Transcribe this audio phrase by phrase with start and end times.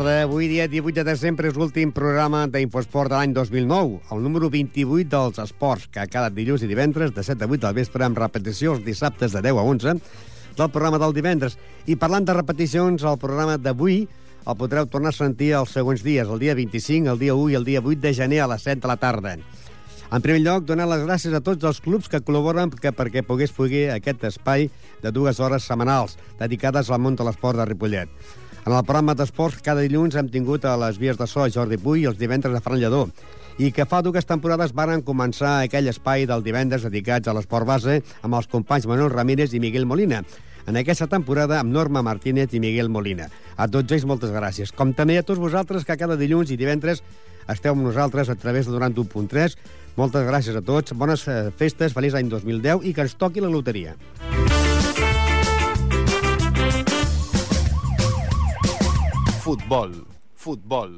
[0.00, 0.22] tarda.
[0.22, 5.08] Avui, dia 18 de desembre, és l'últim programa d'Infosport de l'any 2009, el número 28
[5.10, 8.74] dels esports, que cada dilluns i divendres de 7 a 8 del vespre amb repetició
[8.76, 9.94] els dissabtes de 10 a 11
[10.56, 11.58] del programa del divendres.
[11.86, 14.06] I parlant de repeticions, el programa d'avui
[14.48, 17.60] el podreu tornar a sentir els següents dies, el dia 25, el dia 1 i
[17.60, 19.36] el dia 8 de gener a les 7 de la tarda.
[20.10, 23.52] En primer lloc, donar les gràcies a tots els clubs que col·laboren que perquè pogués
[23.52, 24.70] fugir aquest espai
[25.02, 28.08] de dues hores setmanals dedicades al món de l'esport de Ripollet.
[28.66, 32.02] En el programa d'esports, cada dilluns hem tingut a les vies de so Jordi Puy
[32.02, 33.06] i els divendres a Fran Lledó
[33.60, 37.98] i que fa dues temporades varen començar aquell espai del divendres dedicats a l'esport base
[38.20, 40.22] amb els companys Manuel Ramírez i Miguel Molina.
[40.68, 43.28] En aquesta temporada amb Norma Martínez i Miguel Molina.
[43.56, 44.72] A tots ells moltes gràcies.
[44.76, 47.02] Com també a tots vosaltres que cada dilluns i divendres
[47.48, 49.56] esteu amb nosaltres a través de 91.3
[49.96, 53.52] moltes gràcies a tots, bones eh, festes, feliç any 2010 i que ens toqui la
[53.52, 53.96] loteria.
[59.50, 59.94] Futbol,
[60.38, 60.92] futbol.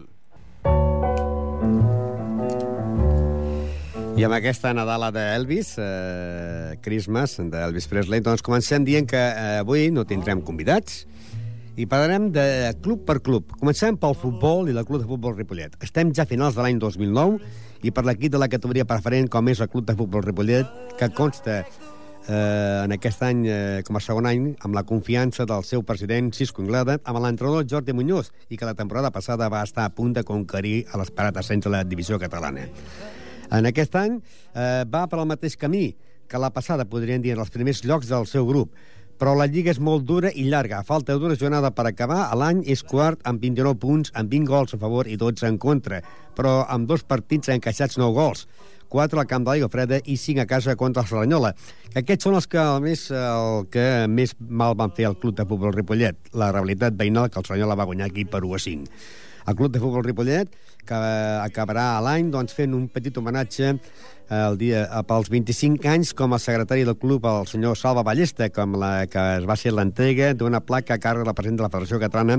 [4.13, 9.89] I amb aquesta Nadala d'Elvis, eh, Christmas, d'Elvis Presley, doncs comencem dient que eh, avui
[9.89, 11.07] no tindrem convidats
[11.81, 13.57] i parlarem de club per club.
[13.57, 15.81] Comencem pel futbol i el Club de Futbol Ripollet.
[15.81, 17.41] Estem ja a finals de l'any 2009
[17.89, 20.69] i per l'equip de la categoria preferent com és el Club de Futbol Ripollet,
[21.01, 21.63] que consta
[22.29, 26.33] eh, en aquest any, eh, com a segon any, amb la confiança del seu president
[26.35, 30.15] Cisco Inglada, amb l'entrenador Jordi Muñoz, i que la temporada passada va estar a punt
[30.15, 32.69] de conquerir a l'esperat ascens a la divisió catalana.
[33.53, 34.19] En aquest any
[34.55, 35.93] eh, va per al mateix camí
[36.29, 38.73] que la passada, podríem dir, en els primers llocs del seu grup,
[39.21, 40.81] però la lliga és molt dura i llarga.
[40.81, 44.75] A falta d'una jornada per acabar, l'any és quart amb 29 punts, amb 20 gols
[44.75, 46.01] a favor i 12 en contra,
[46.35, 48.49] però amb dos partits encaixats 9 gols.
[48.93, 51.55] 4 al camp de l'Aigua Freda i 5 a casa contra el Serranyola.
[51.97, 55.49] Aquests són els que, el més, el que més mal van fer al Club de
[55.49, 56.19] Futbol Ripollet.
[56.37, 59.03] La realitat veïnal que el Serranyola va guanyar aquí per 1 a 5.
[59.49, 60.53] El Club de Futbol Ripollet,
[60.87, 60.99] que
[61.43, 63.73] acabarà l'any doncs, fent un petit homenatge
[64.33, 68.79] el dia, pels 25 anys com a secretari del club el senyor Salva Ballesta, com
[68.81, 72.01] la que es va ser l'entrega d'una placa a càrrec del president de la Federació
[72.01, 72.39] Catalana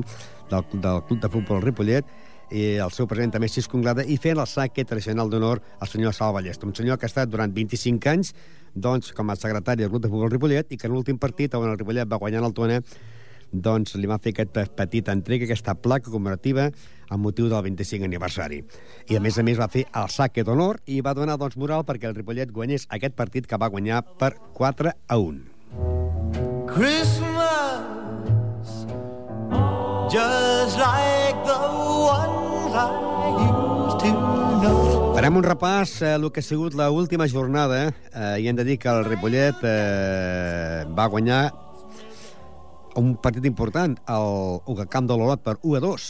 [0.49, 2.09] del, del Club de Futbol Ripollet
[2.53, 6.13] i el seu president també Cisco Anglada, i fent el saque tradicional d'honor al senyor
[6.13, 8.33] Salva Ballesta, un senyor que ha estat durant 25 anys
[8.73, 11.69] doncs, com a secretari del Club de Futbol Ripollet i que en l'últim partit on
[11.69, 12.79] el Ripollet va guanyar l'Altona
[13.53, 16.69] doncs li va fer aquest petit entrega, aquesta placa commemorativa
[17.13, 18.63] amb motiu del 25 aniversari.
[19.09, 21.85] I a més a més va fer el saque d'honor i va donar doncs moral
[21.85, 25.41] perquè el Ripollet guanyés aquest partit que va guanyar per 4 a 1.
[26.73, 27.93] Christmas
[30.09, 32.42] just like the ones
[35.13, 38.65] Farem un repàs a el que ha sigut l última jornada eh, i hem de
[38.65, 41.53] dir que el Ripollet eh, va guanyar
[42.97, 46.09] un partit important al camp de l'Olot per 1 a 2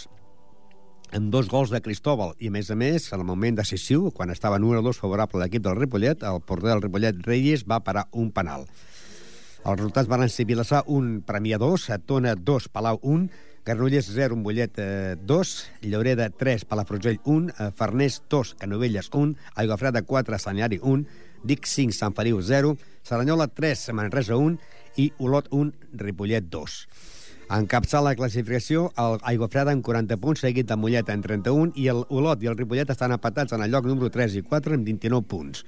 [1.19, 4.31] amb dos gols de Cristóbal i, a més a més, en el moment decisiu, quan
[4.31, 7.67] estava en 1 a 2 favorable a l'equip del Ripollet, el porter del Ripollet Reyes
[7.69, 8.65] va parar un penal.
[9.63, 13.27] Els resultats van ser Vilassar 1, Premià 2, Tona 2, Palau 1,
[13.65, 20.01] Granollers 0, Mollet eh, 2, Lloreda 3, Palafrugell 1, eh, Farners 2, Canovelles 1, Aigafreda
[20.01, 21.05] 4, Sanyari 1,
[21.43, 24.59] Vic 5, Sant Feliu 0, Saranyola 3, Manresa 1
[24.97, 26.77] i Olot 1, Ripollet 2.
[27.53, 31.87] Encapçala la classificació el Aigua Freda amb 40 punts, seguit de Mollet en 31, i
[31.91, 34.87] el Olot i el Ripollet estan empatats en el lloc número 3 i 4 amb
[34.87, 35.63] 29 punts.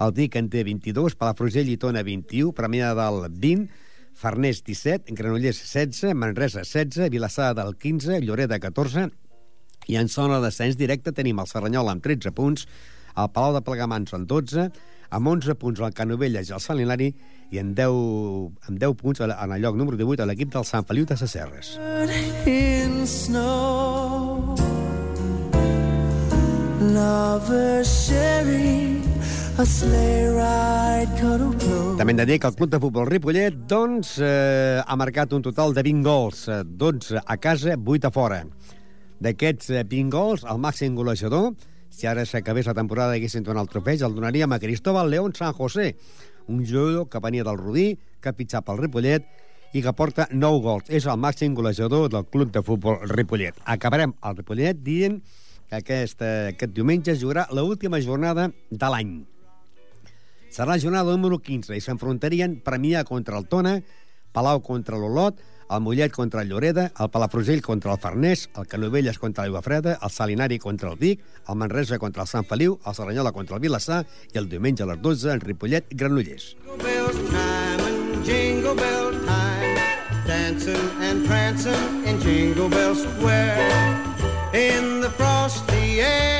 [0.00, 3.68] El Vic en té 22, Palafrugell i Tona 21, Premià del 20,
[4.20, 9.08] Farners 17, Granollers 16, Manresa 16, Vilassar del 15, Lloreda 14,
[9.88, 12.66] i en zona de descens directe tenim el Serranyol amb 13 punts,
[13.16, 14.68] el Palau de Plegamans amb 12,
[15.10, 17.08] amb 11 punts el Canovelles i el Sant Hilari
[17.50, 17.96] i en 10,
[18.68, 21.78] amb 10 punts en el lloc número 18 a l'equip del Sant Feliu de Sacerres.
[22.44, 24.54] In snow,
[26.92, 29.09] lovers sharing
[31.98, 35.42] També hem de dir que el Club de Futbol Ripollet doncs, eh, ha marcat un
[35.44, 38.38] total de 20 gols, eh, 12 a casa, 8 a fora.
[39.20, 41.50] D'aquests eh, 20 gols, el màxim golejador,
[41.92, 45.34] si ara s'acabés la temporada i haguessin donat el trofeig, el donaríem a Cristóbal León
[45.36, 45.90] San José,
[46.48, 49.26] un jugador que venia del Rodí, que ha pitjat pel Ripollet
[49.74, 50.88] i que porta 9 gols.
[50.88, 53.60] És el màxim golejador del Club de Futbol Ripollet.
[53.66, 55.20] Acabarem el Ripollet dient
[55.68, 59.12] que aquest, eh, aquest diumenge es jugarà l'última jornada de l'any.
[60.50, 63.78] Serà la jornada número 15 i s'enfrontarien Premià contra el Tona,
[64.34, 65.38] Palau contra l'Olot,
[65.70, 69.96] el Mollet contra el Lloreda, el Palafrugell contra el Farners, el Canovelles contra l'Aigua Freda,
[70.02, 73.62] el Salinari contra el Vic, el Manresa contra el Sant Feliu, el Serranyola contra el
[73.62, 74.04] Vilassar
[74.34, 76.56] i el diumenge a les 12 el Ripollet i Granollers.
[82.20, 83.60] Jingle Bell Square.
[84.52, 86.39] in the frosty air.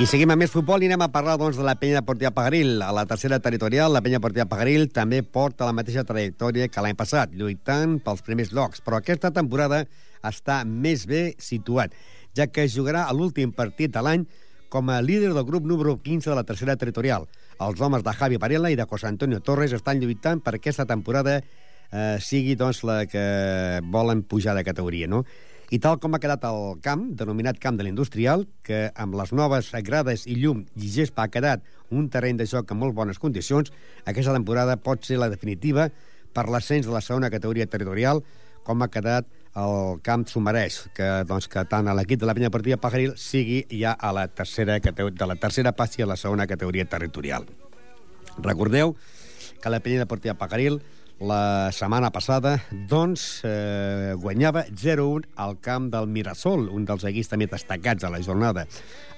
[0.00, 2.78] I seguim amb més futbol i anem a parlar doncs, de la penya deportiva Pagaril.
[2.80, 6.96] A la tercera territorial, la penya deportiva Pagaril també porta la mateixa trajectòria que l'any
[6.96, 9.82] passat, lluitant pels primers llocs, però aquesta temporada
[10.24, 11.92] està més bé situat,
[12.32, 14.24] ja que jugarà a l'últim partit de l'any
[14.72, 17.28] com a líder del grup número 15 de la tercera territorial.
[17.60, 21.42] Els homes de Javi Varela i de José Antonio Torres estan lluitant per aquesta temporada
[21.42, 25.12] eh, sigui doncs, la que volen pujar de categoria.
[25.12, 25.26] No?
[25.70, 29.68] I tal com ha quedat el camp, denominat Camp de l'Industrial, que amb les noves
[29.86, 31.62] grades i llum i gespa ha quedat
[31.94, 33.70] un terreny de joc en molt bones condicions,
[34.02, 35.86] aquesta temporada pot ser la definitiva
[36.34, 38.24] per l'ascens de la segona categoria territorial,
[38.66, 39.30] com ha quedat
[39.62, 43.14] el camp s'ho mereix, que, doncs, que tant a l'equip de la penya partida Pajaril
[43.14, 47.46] sigui ja a la tercera, de la tercera passi a la segona categoria territorial.
[48.42, 48.96] Recordeu
[49.62, 50.82] que la penya deportiva Pajaril
[51.20, 52.56] la setmana passada
[52.88, 58.22] doncs, eh, guanyava 0-1 al camp del Mirasol, un dels equips també destacats a la
[58.24, 58.64] jornada.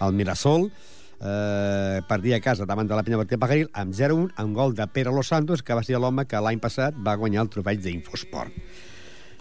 [0.02, 4.56] El Mirasol eh, perdia a casa davant de la penya deportiva Pajaril amb 0-1 amb
[4.56, 7.52] gol de Pere Los Santos, que va ser l'home que l'any passat va guanyar el
[7.54, 8.50] trofeig d'Infosport.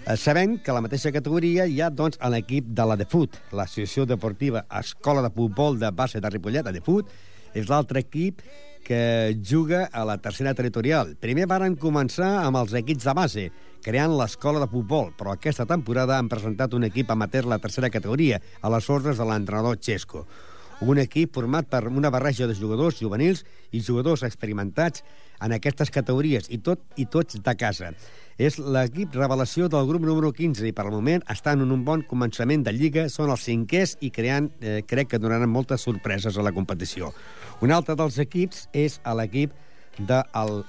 [0.06, 3.42] Eh, Sabem que a la mateixa categoria hi ha doncs, a l'equip de la DeFut,
[3.58, 7.10] l'Associació Deportiva Escola de Futbol de Base de Ripollet, la DeFut,
[7.58, 8.46] és l'altre equip
[8.84, 11.16] que juga a la tercera territorial.
[11.22, 13.46] Primer varen començar amb els equips de base,
[13.86, 17.90] creant l'escola de futbol, però aquesta temporada han presentat un equip amateur a la tercera
[17.94, 20.26] categoria, a les ordres de l'entrenador Xesco.
[20.82, 25.04] Un equip format per una barreja de jugadors juvenils i jugadors experimentats
[25.42, 27.92] en aquestes categories, i, tot, i tots de casa.
[28.42, 32.02] És l'equip revelació del grup número 15 i per al moment estan en un bon
[32.10, 36.46] començament de Lliga, són els cinquers i creant, eh, crec que donaran moltes sorpreses a
[36.46, 37.12] la competició.
[37.62, 39.54] Un altre dels equips és l'equip
[40.00, 40.64] de el,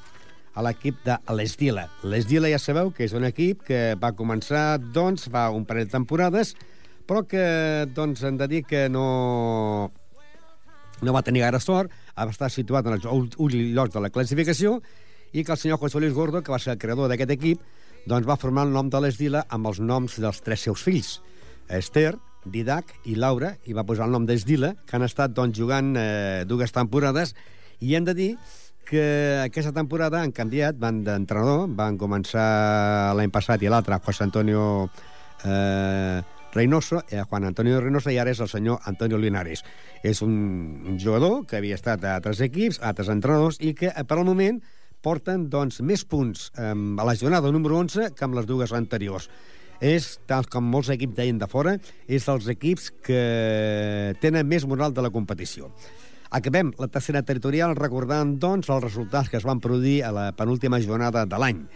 [0.52, 1.86] a l'equip de l'Esdila.
[2.04, 5.96] L'Esdila ja sabeu que és un equip que va començar doncs, fa un parell de
[5.96, 6.52] temporades,
[7.08, 7.44] però que
[7.94, 9.06] doncs, hem de dir que no,
[11.02, 14.80] no va tenir gaire sort, va estar situat en els últims llocs de la classificació
[15.32, 17.62] i que el senyor José Luis Gordo, que va ser el creador d'aquest equip,
[18.06, 21.20] doncs va formar el nom de l'Esdila amb els noms dels tres seus fills,
[21.68, 25.94] Esther, Didac i Laura, i va posar el nom d'Esdila, que han estat doncs, jugant
[25.96, 27.36] eh, dues temporades,
[27.80, 28.30] i hem de dir
[28.88, 29.04] que
[29.44, 34.64] aquesta temporada han canviat, van d'entrenador, van començar l'any passat i l'altre, José Antonio
[35.46, 36.20] eh,
[36.52, 39.64] Reynoso, eh, Juan Antonio Reynoso, i ara és el senyor Antonio Linares.
[40.04, 44.04] És un, jugador que havia estat a altres equips, a altres entrenadors, i que, eh,
[44.04, 44.60] per al moment,
[45.02, 49.28] porten doncs, més punts eh, a la jornada número 11 que amb les dues anteriors.
[49.82, 51.74] És, tal com molts equips deien de fora,
[52.06, 55.72] és dels equips que tenen més moral de la competició.
[56.30, 60.78] Acabem la tercera territorial recordant, doncs, els resultats que es van produir a la penúltima
[60.80, 61.66] jornada de l'any.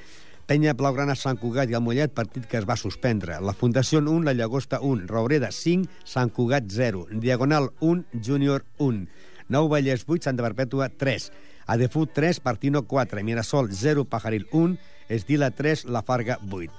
[0.46, 3.40] Penya Blaugrana Sant Cugat i el Mollet, partit que es va suspendre.
[3.42, 9.08] La Fundació 1, la Llagosta 1, Raureda 5, Sant Cugat 0, Diagonal 1, Júnior 1,
[9.50, 11.30] Nou Vallès 8, Santa Perpètua 3,
[11.66, 14.78] Adefut 3, Partino 4, Mirasol 0, Pajaril 1,
[15.08, 16.70] Esdila 3, La Farga 8.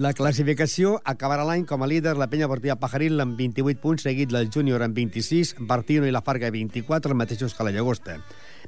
[0.00, 4.28] La classificació acabarà l'any com a líder la penya Portilla Pajaril amb 28 punts, seguit
[4.32, 8.20] del Júnior amb 26, Bartino i la Farga 24, els mateixos que la Llagosta.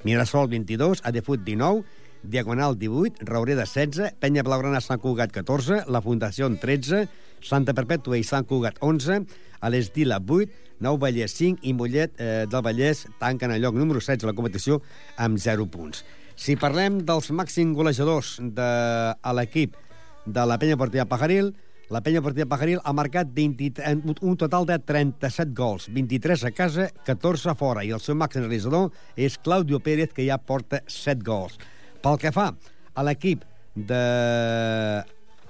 [0.05, 1.85] Mirasol 22, Adefut 19,
[2.23, 7.07] Diagonal 18, Raureda 16, Penya Blaugrana Sant Cugat 14, la Fundació 13,
[7.43, 9.25] Santa Perpètua i Sant Cugat 11,
[9.63, 14.01] a l'Esdila 8, Nou Vallès 5 i Mollet eh, del Vallès tanquen el lloc número
[14.03, 14.81] 16 de la competició
[15.17, 16.03] amb 0 punts.
[16.35, 18.71] Si parlem dels màxims golejadors de
[19.15, 19.77] a l'equip
[20.27, 21.53] de la penya partida Pajaril,
[21.93, 23.83] la penya partida Pajaril ha marcat 20,
[24.25, 28.47] un total de 37 gols, 23 a casa, 14 a fora, i el seu màxim
[28.47, 31.59] realitzador és Claudio Pérez, que ja porta 7 gols.
[32.03, 32.49] Pel que fa
[32.99, 33.45] a l'equip
[33.75, 33.99] de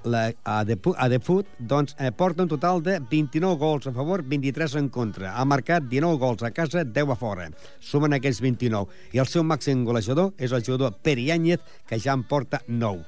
[0.03, 3.93] la, a de, a de Foot, doncs, eh, porta un total de 29 gols a
[3.95, 5.31] favor, 23 en contra.
[5.33, 7.47] Ha marcat 19 gols a casa, 10 a fora.
[7.81, 8.93] Sumen aquests 29.
[9.17, 13.01] I el seu màxim golejador és el jugador Peri Áñez, que ja en porta 9.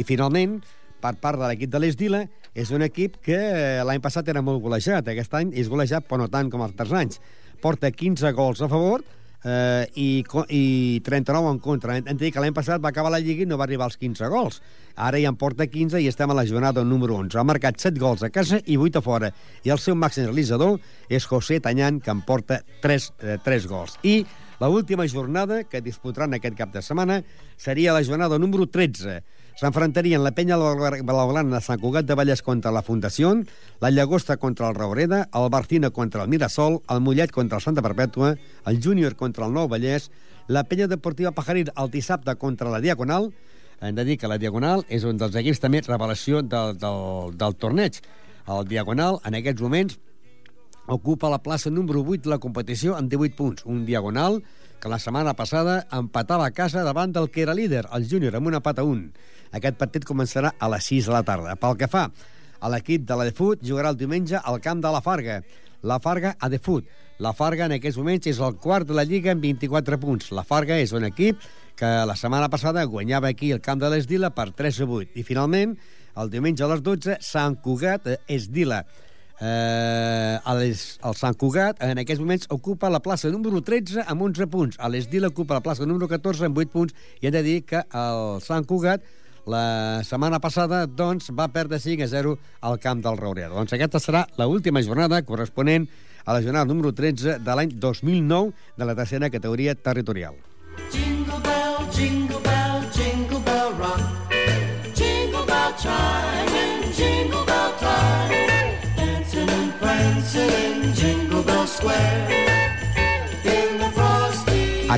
[0.00, 0.62] I finalment,
[1.04, 2.22] per part de l'equip de l'Esdila,
[2.56, 5.12] és un equip que eh, l'any passat era molt golejat.
[5.12, 7.20] Aquest any és golejat, però no tant com els altres anys.
[7.60, 9.04] Porta 15 gols a favor,
[9.44, 11.96] eh, i, i 39 en contra.
[11.96, 13.98] Hem de dir que l'any passat va acabar la Lliga i no va arribar als
[14.00, 14.60] 15 gols.
[14.96, 17.38] Ara ja en porta 15 i estem a la jornada número 11.
[17.38, 19.32] Ha marcat 7 gols a casa i 8 a fora.
[19.64, 23.98] I el seu màxim realitzador és José Tanyan, que en porta 3, eh, 3 gols.
[24.02, 24.24] I
[24.58, 27.20] la última jornada que disputaran aquest cap de setmana
[27.56, 29.20] seria la jornada número 13.
[29.56, 33.30] S'enfrontarien la penya blaugrana de Sant Cugat de Vallès contra la Fundació,
[33.80, 37.80] la Llagosta contra el Raureda, el Barcina contra el Mirasol, el Mollet contra el Santa
[37.80, 38.34] Perpètua,
[38.66, 40.10] el Júnior contra el Nou Vallès,
[40.48, 43.30] la penya deportiva Pajaril el dissabte contra la Diagonal,
[43.80, 47.56] hem de dir que la Diagonal és un dels equips també revelació del, del, del
[47.56, 48.02] torneig.
[48.52, 49.96] El Diagonal, en aquests moments,
[50.86, 53.66] ocupa la plaça número 8 de la competició amb 18 punts.
[53.66, 54.42] Un Diagonal
[54.80, 58.46] que la setmana passada empatava a casa davant del que era líder, el júnior, amb
[58.46, 59.10] una pata a un.
[59.52, 61.56] Aquest partit començarà a les 6 de la tarda.
[61.56, 62.08] Pel que fa
[62.60, 65.42] a l'equip de la de Fut, jugarà el diumenge al camp de la Farga.
[65.82, 66.86] La Farga a de Fut.
[67.18, 70.32] La Farga en aquests moments és el quart de la Lliga amb 24 punts.
[70.36, 71.40] La Farga és un equip
[71.76, 75.16] que la setmana passada guanyava aquí el camp de l'Esdila per 3 a 8.
[75.20, 75.76] I finalment,
[76.16, 78.84] el diumenge a les 12, Sant Cugat, eh, Esdila.
[79.40, 84.24] Eh, a les, el Sant Cugat en aquests moments ocupa la plaça número 13 amb
[84.30, 84.80] 11 punts.
[84.80, 87.82] A l'Esdila ocupa la plaça número 14 amb 8 punts i hem de dir que
[87.84, 89.04] el Sant Cugat
[89.46, 92.34] la setmana passada doncs, va perdre 5 a 0
[92.66, 93.54] al camp del Rauredo.
[93.54, 95.86] Doncs aquesta serà l'última jornada corresponent
[96.24, 100.34] a la jornada número 13 de l'any 2009 de la tercera categoria territorial.
[100.90, 102.45] Jingle bell, jingle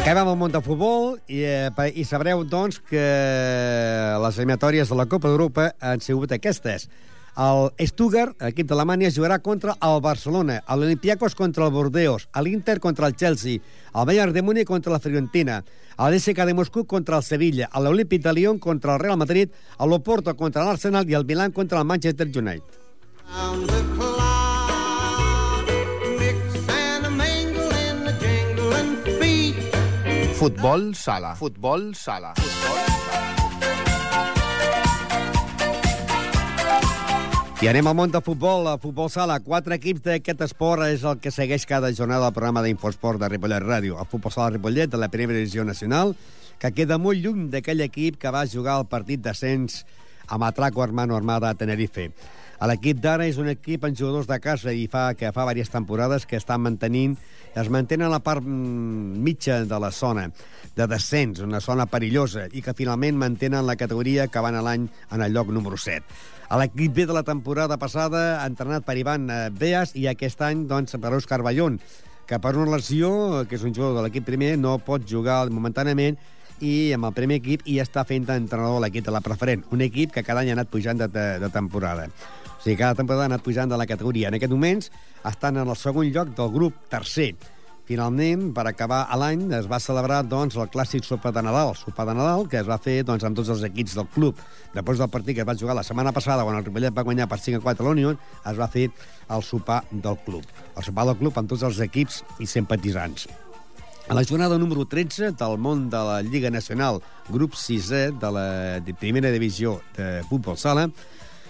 [0.09, 3.03] Acabem el món de futbol i, eh, i sabreu, doncs, que
[4.23, 6.87] les eliminatòries de la Copa d'Europa han sigut aquestes.
[7.37, 13.17] El Stuttgart, equip d'Alemanya, jugarà contra el Barcelona, l'Olympiacos contra el Bordeaux, l'Inter contra el
[13.21, 13.61] Chelsea,
[13.93, 15.61] el Bayern de Múnich contra la Fiorentina,
[15.99, 20.65] l'SK de Moscou contra el Sevilla, l'Olímpic de Lyon contra el Real Madrid, l'Oporto contra
[20.65, 24.08] l'Arsenal i el Milan contra el Manchester United.
[30.39, 31.33] Futbol sala.
[31.35, 32.29] Futbol sala.
[32.39, 32.77] Futbol.
[37.59, 39.41] I anem al món de futbol, a futbol sala.
[39.43, 43.67] Quatre equips d'aquest esport és el que segueix cada jornada del programa d'Infosport de Ripollet
[43.67, 43.99] Ràdio.
[43.99, 46.15] El futbol sala Ripollet, de la primera divisió nacional,
[46.63, 49.83] que queda molt lluny d'aquell equip que va jugar el partit d'ascens
[50.29, 52.13] a Matraco Hermano Armada a Tenerife.
[52.67, 56.25] L'equip d'ara és un equip amb jugadors de casa i fa que fa diverses temporades
[56.27, 57.15] que estan mantenint
[57.55, 60.27] es mantenen a la part mm, mitja de la zona
[60.75, 64.89] de descens, una zona perillosa, i que finalment mantenen la categoria que van a l'any
[65.11, 66.03] en el lloc número 7.
[66.49, 70.67] A l'equip B de la temporada passada, entrenat per Ivan eh, Beas, i aquest any,
[70.67, 71.79] doncs, per Òscar Ballón,
[72.27, 76.19] que per una lesió, que és un jugador de l'equip primer, no pot jugar momentàniament
[76.59, 79.63] i amb el primer equip i està fent d'entrenador l'equip de la preferent.
[79.75, 82.09] Un equip que cada any ha anat pujant de, de, de temporada.
[82.59, 84.29] O sigui, cada temporada ha anat pujant de la categoria.
[84.29, 84.91] En aquest moments
[85.29, 87.33] estan en el segon lloc del grup tercer.
[87.89, 92.19] Finalment, per acabar l'any, es va celebrar doncs, el clàssic sopar de Nadal, sopar de
[92.19, 94.37] Nadal, que es va fer doncs, amb tots els equips del club.
[94.75, 97.31] Després del partit que es va jugar la setmana passada, quan el Ripollet va guanyar
[97.31, 100.45] per 5 a 4 a l'Unió, es va fer el sopar del club.
[100.77, 103.25] El sopar del club amb tots els equips i simpatitzants.
[104.09, 108.47] A la jornada número 13 del món de la Lliga Nacional, grup 6è de la
[109.01, 110.87] primera divisió de futbol sala,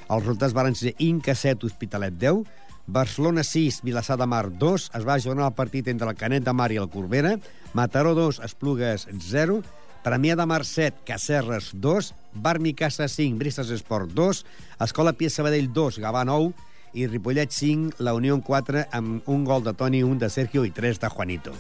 [0.09, 2.45] els resultats varen ser Inca 7, Hospitalet 10,
[2.89, 6.55] Barcelona 6, Vilassar de Mar 2, es va ajornar el partit entre el Canet de
[6.57, 7.37] Mar i el Corbera,
[7.77, 9.61] Mataró 2, Esplugues 0,
[10.05, 14.45] Premià de Mar 7, Cacerres 2, Bar Micasa 5, Bristes Esport 2,
[14.87, 16.55] Escola Pia Sabadell 2, Gavà 9,
[16.95, 20.71] i Ripollet 5, la Unió 4, amb un gol de Toni, un de Sergio i
[20.73, 21.53] 3 de Juanito.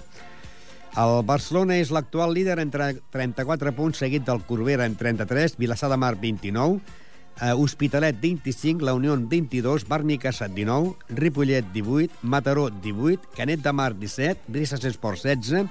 [0.99, 6.01] El Barcelona és l'actual líder entre 34 punts, seguit del Corbera en 33, Vilassar de
[6.01, 6.81] Mar 29,
[7.41, 14.43] Hospitalet 25, la Unió 22, Barnicassa 19, Ripollet 18, Mataró 18, Canet de Mar 17,
[14.49, 15.69] Brises Esport 16,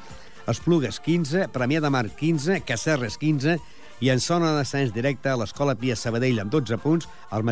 [0.47, 3.57] Esplugues 15, Premià de Mar 15, Cacerres 15
[3.99, 7.43] i en zona de descens directe a l'Escola Pia Sabadell amb 12 punts, el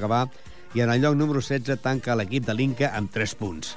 [0.00, 0.26] Gavà,
[0.74, 3.76] i en el lloc número 16 tanca l'equip de l'Inca amb 3 punts.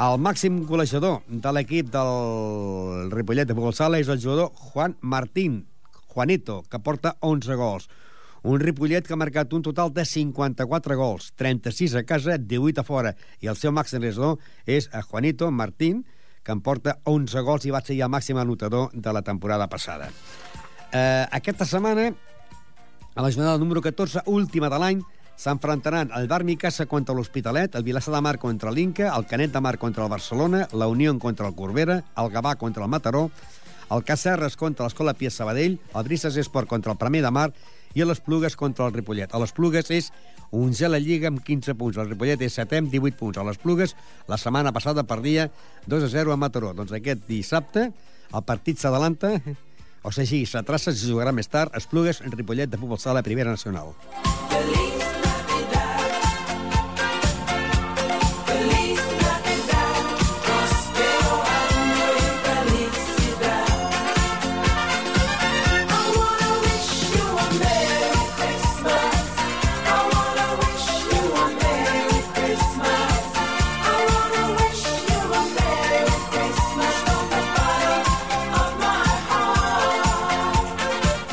[0.00, 5.66] El màxim golejador de l'equip del Ripollet de Futbol Sala és el jugador Juan Martín,
[6.08, 7.90] Juanito, que porta 11 gols.
[8.42, 12.84] Un Ripollet que ha marcat un total de 54 gols, 36 a casa, 18 a
[12.84, 16.04] fora, i el seu màxim golejador és a Juanito Martín,
[16.42, 19.68] que en porta 11 gols i va ser ja el màxim anotador de la temporada
[19.68, 20.08] passada.
[20.92, 22.10] Eh, aquesta setmana,
[23.14, 25.02] a la jornada número 14, última de l'any,
[25.40, 29.60] s'enfrontaran el Bar Micasa contra l'Hospitalet, el Vilassar de Mar contra l'Inca, el Canet de
[29.60, 33.30] Mar contra el Barcelona, la Unió contra el Corbera, el Gavà contra el Mataró,
[33.90, 37.50] el Cacerres contra l'Escola Pia Sabadell, el Brises Esport contra el Premià de Mar
[37.94, 39.32] i les Plugues contra el Ripollet.
[39.34, 40.10] A les Plugues és
[40.50, 41.98] un gel a Lliga amb 15 punts.
[41.98, 43.40] El Ripollet és 7 amb 18 punts.
[43.40, 43.96] A les Plugues,
[44.30, 45.50] la setmana passada perdia
[45.86, 46.74] 2 a 0 a Mataró.
[46.76, 47.90] Doncs aquest dissabte
[48.30, 49.34] el partit s'adalanta,
[50.06, 53.94] o sigui, s'atraça, se jugarà més tard, Esplugues, Ripollet de Futbol Sala, Primera Nacional.
[54.54, 54.99] Feliz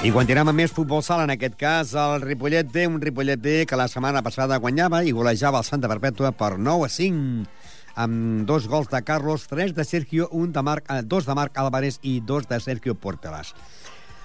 [0.08, 3.66] I continuem amb més futbol sala, en aquest cas el Ripollet D, un Ripollet D
[3.68, 8.46] que la setmana passada guanyava i golejava el Santa Perpètua per 9 a 5 amb
[8.48, 12.00] dos gols de Carlos, tres de Sergio, un de Marc, eh, dos de Marc Álvarez
[12.08, 13.52] i dos de Sergio Portelas.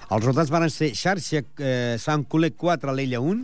[0.07, 3.43] Els resultats van ser Xarxa eh, Sant Colet 4, l'Ella 1,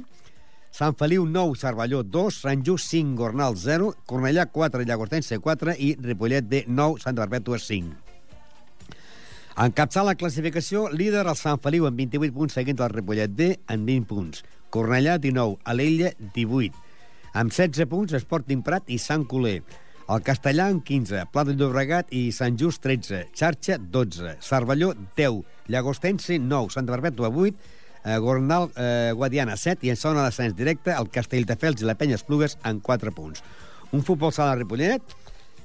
[0.72, 5.98] Sant Feliu 9, Cervelló 2, Sant Just 5, Gornal 0, Cornellà 4, Llagostense 4 i
[6.00, 8.09] Ripollet D 9, Santa Perpètua 5.
[9.60, 13.90] Encapçar la classificació, líder el Sant Feliu amb 28 punts, seguint el Ripollet D amb
[13.90, 14.46] 20 punts.
[14.72, 16.78] Cornellà 19, Alella 18.
[17.42, 19.58] Amb 16 punts, Sporting Prat i Sant Coler.
[20.08, 25.44] El Castellà amb 15, Pla de Llobregat i Sant Just 13, Xarxa 12, Cervelló 10,
[25.68, 27.76] Llagostense 9, Santa Perpètua 8,
[28.06, 32.16] eh, Gornal eh, Guadiana 7 i en zona d'ascens directe el Castelldefels i la Penya
[32.16, 33.44] Esplugues amb 4 punts.
[33.92, 35.20] Un futbol sala Ripollet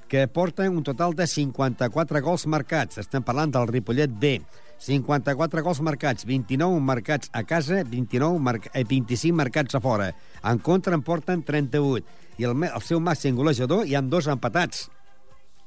[0.08, 2.98] que porta un total de 54 gols marcats.
[3.02, 4.38] Estem parlant del Ripollet B.
[4.84, 10.10] 54 gols marcats, 29 marcats a casa, 29 marc eh, 25 marcats a fora.
[10.42, 12.04] En contra en porten 38.
[12.38, 14.88] I el, el seu màxim golejador hi han dos empatats.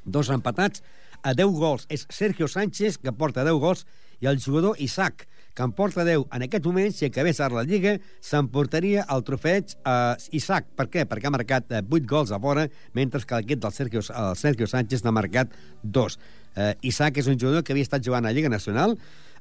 [0.04, 0.84] Dos empatats
[1.24, 1.88] a 10 gols.
[1.90, 3.86] És Sergio Sánchez, que porta 10 gols,
[4.20, 5.28] i el jugador Isaac,
[5.58, 6.28] que en porta 10.
[6.32, 10.68] En aquest moment, si acabés ara la Lliga, s'emportaria el trofeig a Isaac.
[10.78, 11.08] Per què?
[11.10, 14.70] Perquè ha marcat eh, 8 gols a fora, mentre que l'equip del Sergio, el Sergio
[14.70, 16.20] Sánchez n'ha marcat 2.
[16.54, 18.94] Eh, Isaac és un jugador que havia estat jugant a Lliga Nacional,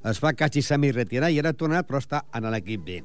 [0.09, 3.03] es va quasi semi-retirar i ha tornat, però està en l'equip B.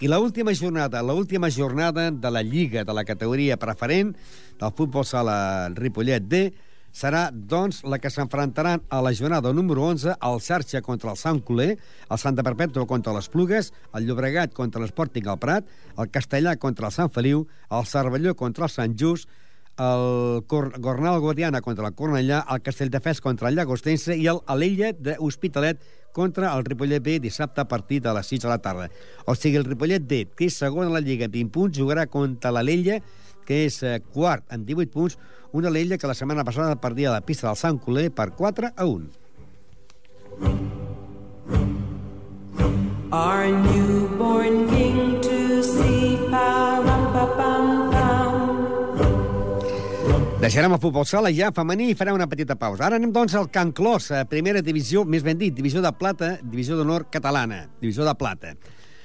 [0.00, 4.16] I la última jornada, la última jornada de la Lliga de la categoria preferent
[4.58, 6.46] del futbol sala Ripollet D
[6.94, 11.42] serà, doncs, la que s'enfrontaran a la jornada número 11 el Xarxa contra el Sant
[11.42, 15.66] Coler, el Santa Perpètua contra les Plugues, el Llobregat contra l'Esporting al Prat,
[15.98, 19.28] el Castellà contra el Sant Feliu, el Cervelló contra el Sant Just,
[19.74, 24.92] el Cor Gornal Guadiana contra el Cornellà, el Castelldefels contra el Llagostense i el Alella
[24.94, 25.82] d'Hospitalet
[26.14, 28.86] contra el Ripollet B dissabte a partir de les 6 de la tarda.
[29.26, 32.06] O sigui, el Ripollet D, que és segon a la Lliga amb 20 punts, jugarà
[32.06, 33.00] contra l'Alella,
[33.46, 35.18] que és eh, quart amb 18 punts,
[35.54, 38.72] una Alella que la setmana passada perdia a la pista del Sant Coler per 4
[38.74, 39.06] a 1.
[43.14, 48.32] Our newborn king to see, pa pa pam pam.
[50.42, 52.88] Deixarem el futbol sala ja femení i farem una petita pausa.
[52.88, 56.34] Ara anem, doncs, al Can Clos, eh, primera divisió, més ben dit, divisió de plata,
[56.42, 58.56] divisió d'honor catalana, divisió de plata.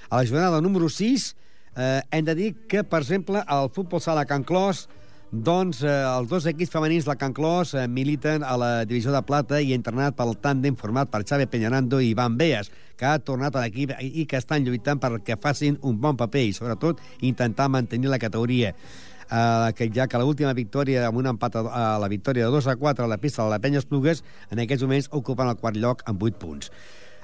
[0.10, 1.36] A la jornada número 6
[1.76, 4.88] eh, hem de dir que, per exemple, el futbol sala Can Clos
[5.32, 9.22] doncs eh, els dos equips femenins de Can Clos eh, militen a la divisió de
[9.22, 13.56] plata i entrenat pel tàndem format per Xavi Peñarando i Ivan Beas, que ha tornat
[13.56, 18.10] a l'equip i que estan lluitant perquè facin un bon paper i, sobretot, intentar mantenir
[18.10, 18.74] la categoria.
[19.30, 22.66] Uh, que ja que l'última victòria amb un empat a, a la victòria de 2
[22.66, 25.78] a 4 a la pista de la Penya Esplugues, en aquests moments ocupen el quart
[25.78, 26.72] lloc amb 8 punts.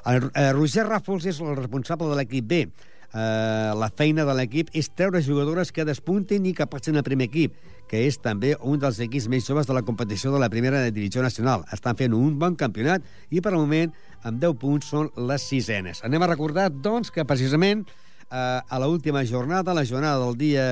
[0.06, 2.68] El, uh, Roger Ràfols és el responsable de l'equip B.
[3.14, 7.30] Uh, la feina de l'equip és treure jugadores que despuntin i que passin al primer
[7.30, 7.54] equip,
[7.90, 11.24] que és també un dels equips més joves de la competició de la primera divisió
[11.24, 11.64] nacional.
[11.76, 13.94] Estan fent un bon campionat i, per al moment,
[14.26, 16.02] amb 10 punts són les sisenes.
[16.04, 17.86] Anem a recordar, doncs, que precisament
[18.32, 20.66] eh, a l'última jornada, la jornada del dia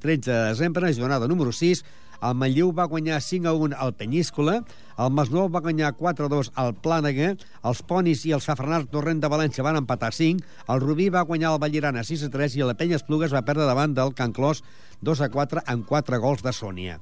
[0.00, 1.84] 13 de desembre, jornada número 6,
[2.20, 4.58] el Manlleu va guanyar 5 a 1 al Penyíscola,
[5.00, 7.32] el Masnou va guanyar 4 a 2 al Plànega,
[7.64, 11.54] els Ponis i el Safranat Torrent de València van empatar 5, el Rubí va guanyar
[11.54, 14.62] el Vallirana 6 a 3 i la Penya Esplugues va perdre davant del Can Clos
[15.00, 17.00] 2 a 4 amb 4 gols de Sònia.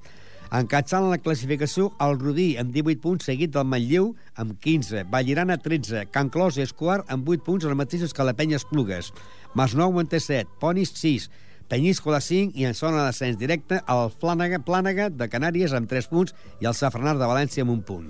[0.48, 6.07] Encatçant la classificació, el Rubí amb 18 punts, seguit del Manlleu amb 15, Vallirana 13,
[6.14, 9.11] Can Clos és quart amb 8 punts, els mateixos que la Penya Esplugues.
[9.59, 11.28] Masnou en té 7, Ponis 6,
[11.68, 16.33] Penyíscola 5 i en zona d'ascens directe el Plànega, Plànega de Canàries amb 3 punts
[16.62, 18.07] i el Safranar de València amb un punt.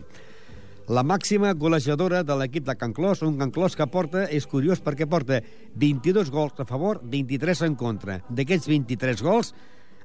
[0.88, 4.80] La màxima golejadora de l'equip de Can Clos, un Can Clos que porta, és curiós
[4.80, 5.42] perquè porta
[5.76, 8.20] 22 gols a favor, 23 en contra.
[8.30, 9.52] D'aquests 23 gols,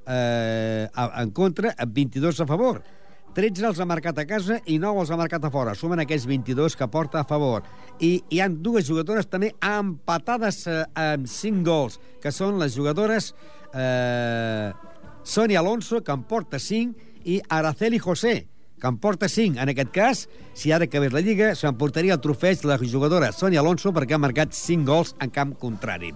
[0.04, 2.82] eh, en contra, 22 a favor.
[3.34, 5.74] 13 els ha marcat a casa i 9 els ha marcat a fora.
[5.74, 7.64] Sumen aquests 22 que porta a favor.
[7.98, 13.32] I hi han dues jugadores també empatades eh, amb 5 gols, que són les jugadores
[13.74, 14.70] eh,
[15.24, 18.46] Sonia Alonso, que en porta 5, i Araceli José,
[18.78, 19.58] que en porta 5.
[19.58, 23.90] En aquest cas, si ara acabés la Lliga, s'emportaria el trofeig la jugadora Sonia Alonso
[23.96, 26.14] perquè ha marcat 5 gols en camp contrari.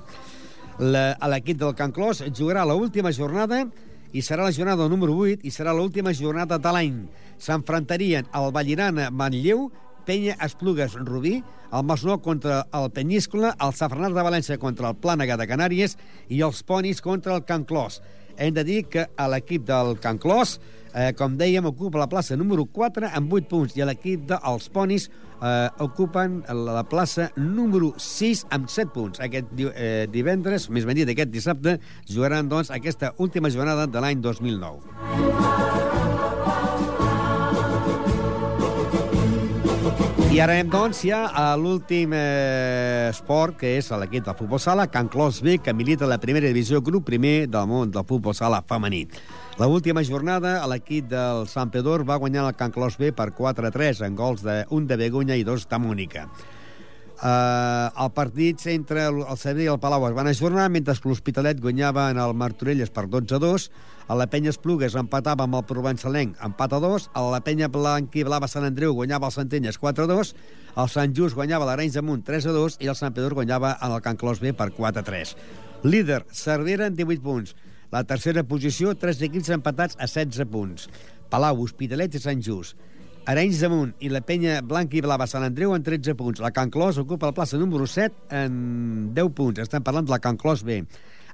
[0.78, 3.64] L'equip del Can Clos jugarà l'última jornada
[4.12, 6.98] i serà la jornada número 8 i serà l'última jornada de l'any.
[7.38, 9.68] S'enfrontarien el Vallirana Manlleu,
[10.08, 15.36] Penya Esplugues Rubí, el Masnou contra el Penyíscola, el Safranàs de València contra el Plànega
[15.36, 15.98] de Canàries
[16.32, 18.00] i els Ponis contra el Can Clos.
[18.38, 20.58] Hem de dir que a l'equip del Can Clos,
[20.94, 25.08] eh, com dèiem, ocupa la plaça número 4 amb 8 punts i l'equip dels Ponis
[25.42, 29.20] eh, ocupen la plaça número 6 amb 7 punts.
[29.20, 34.22] Aquest eh, divendres, més ben dit, aquest dissabte, jugaran doncs, aquesta última jornada de l'any
[34.22, 35.97] 2009.
[40.28, 44.84] I ara anem, doncs, ja a l'últim eh, esport, que és l'equip del futbol sala,
[44.92, 48.60] Can Clos B, que milita la primera divisió, grup primer del món del futbol sala
[48.60, 49.06] femení.
[49.56, 54.04] La última jornada, l'equip del Sant Pedor va guanyar el Can Clos B per 4-3,
[54.04, 56.28] en gols d'un de Begunya i dos de Múnica.
[57.18, 61.10] Uh, el partit entre el, el Sabadell i el Palau es van ajornar, mentre que
[61.10, 63.64] l'Hospitalet guanyava en el Martorelles per 12 a 2,
[64.06, 68.14] a la Penya Esplugues empatava amb el Provençalenc, empat a 2, a la Penya Blanc
[68.14, 70.30] i Blava Sant Andreu guanyava el Centelles 4 a 2,
[70.78, 73.74] el Sant Just guanyava l'Arenys de Munt 3 a 2 i el Sant Pedor guanyava
[73.82, 75.34] en el Can Clos B per 4 a 3.
[75.90, 77.56] Líder, Cervera amb 18 punts.
[77.90, 80.86] La tercera posició, tres equips empatats a 16 punts.
[81.32, 82.78] Palau, Hospitalet i Sant Just.
[83.28, 86.40] Arenys de Munt i la penya blanca i blava Sant Andreu en 13 punts.
[86.40, 88.54] La Can Clos ocupa la plaça número 7 en
[89.12, 89.60] 10 punts.
[89.60, 90.78] Estem parlant de la Can Clos B.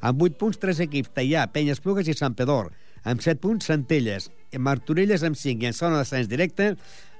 [0.02, 2.72] Amb 8 punts, tres equips, Tallà, Penyes Plugues i Sant Pedor.
[3.06, 4.26] Amb 7 punts, Centelles.
[4.58, 6.72] Martorelles amb 5 i en zona d'ascens directe,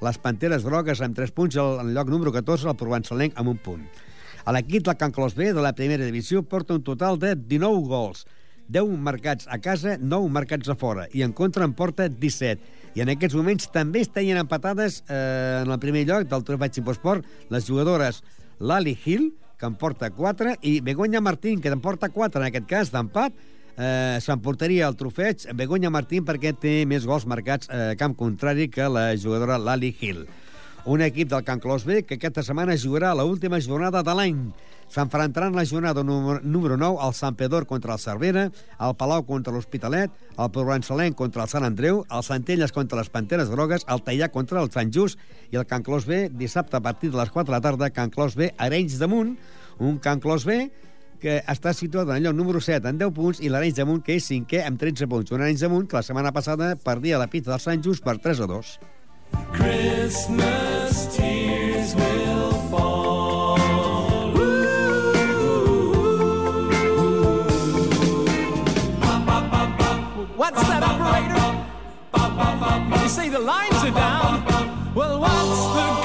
[0.02, 3.62] les Panteres Grogues amb 3 punts, el, en lloc número 14, el Provençalenc amb un
[3.62, 3.86] punt.
[4.58, 8.26] L'equip del Can Clos B de la primera divisió porta un total de 19 gols,
[8.68, 12.60] 10 marcats a casa, 9 marcats a fora, i en contra en porta 17.
[12.94, 16.76] I en aquests moments també es tenien empatades eh, en el primer lloc del trofeig
[16.76, 18.22] Ciposport les jugadores
[18.60, 22.70] Lali Hill, que en porta 4, i Begoña Martín, que en porta 4, en aquest
[22.70, 23.34] cas, d'empat,
[23.76, 28.68] eh, s'emportaria el trofeig Begoña Martín perquè té més gols marcats eh, a camp contrari
[28.70, 30.24] que la jugadora Lali Hill.
[30.86, 34.40] Un equip del Can Clos B que aquesta setmana jugarà la última jornada de l'any.
[34.92, 39.54] S'enfrontaran la jornada número, número 9 al Sant Pedor contra el Cervera, el Palau contra
[39.54, 44.28] l'Hospitalet, el Provençalenc contra el Sant Andreu, el Centelles contra les Panteres Grogues, el Tallà
[44.28, 45.16] contra el Sant Just
[45.50, 48.12] i el Can Clos B dissabte a partir de les 4 de la tarda, Can
[48.12, 49.38] Clos B, Arenys de Munt,
[49.78, 50.66] un Can Clos B
[51.24, 54.04] que està situat en el lloc número 7 en 10 punts i l'Arenys de Munt
[54.04, 55.32] que és cinquè amb 13 punts.
[55.32, 58.18] Un Arenys de Munt que la setmana passada perdia la pista del Sant Just per
[58.20, 58.74] 3 a 2.
[59.54, 63.58] Christmas tears will fall.
[70.36, 71.44] What's that, operator?
[73.02, 74.44] You say the lines are down.
[74.94, 76.03] Well, what's the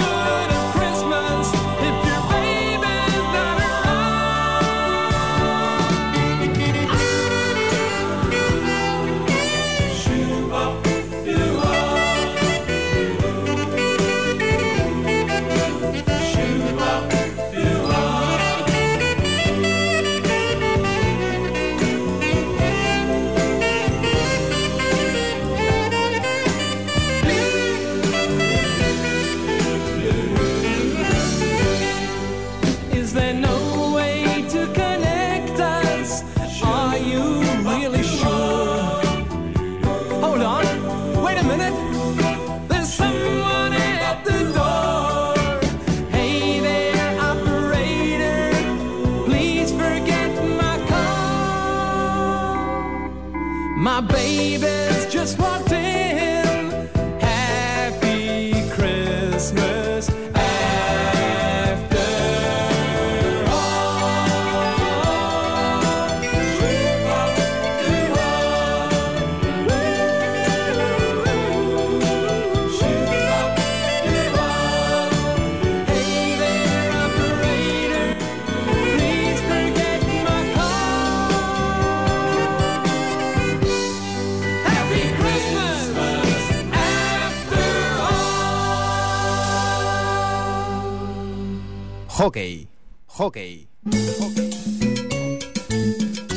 [92.19, 92.67] Hockey.
[93.15, 93.69] Hockey.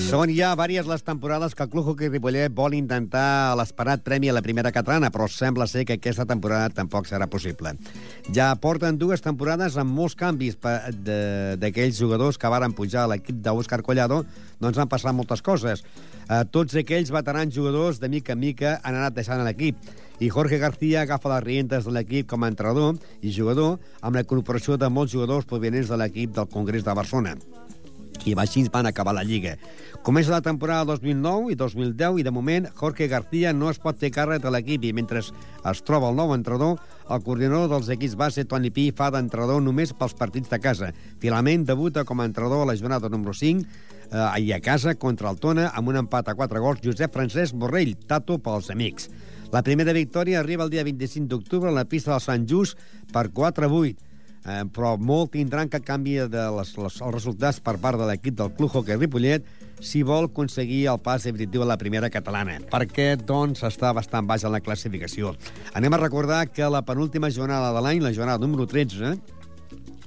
[0.06, 4.36] Són ja vàries les temporades que el Club Hockey Ripollet vol intentar l'esperat premi a
[4.36, 7.72] la primera catalana, però sembla ser que aquesta temporada tampoc serà possible.
[8.30, 13.82] Ja porten dues temporades amb molts canvis d'aquells jugadors que varen pujar a l'equip d'Òscar
[13.82, 14.20] Collado,
[14.62, 15.82] doncs han passat moltes coses.
[16.28, 19.82] Eh, tots aquells veterans jugadors, de mica en mica, han anat deixant l'equip.
[20.22, 22.94] I Jorge García agafa les rientes de l'equip com a entrenador
[23.26, 27.32] i jugador amb la incorporació de molts jugadors provenents de l'equip del Congrés de Barcelona
[28.22, 29.56] i així van acabar la Lliga.
[30.06, 34.12] Comença la temporada 2009 i 2010 i de moment Jorge García no es pot fer
[34.14, 36.78] càrrec de l'equip i mentre es troba el nou entrenador,
[37.10, 40.92] el coordinador dels equips base, Toni Pi, fa d'entrenador només pels partits de casa.
[41.18, 45.34] Finalment debuta com a entrenador a la jornada número 5 eh, i a casa contra
[45.34, 49.10] el Tona amb un empat a 4 gols Josep Francesc Borrell, Tato pels amics.
[49.52, 52.78] La primera victòria arriba el dia 25 d'octubre a la pista del Sant Just
[53.12, 53.90] per 4-8,
[54.48, 58.38] eh, però molt tindran que canvi de les, les, els resultats per part de l'equip
[58.38, 59.44] del Club Hockey Ripollet
[59.84, 64.46] si vol aconseguir el pas definitiu a la primera catalana, perquè, doncs, està bastant baix
[64.48, 65.34] en la classificació.
[65.76, 69.12] Anem a recordar que la penúltima jornada de l'any, la jornada número 13,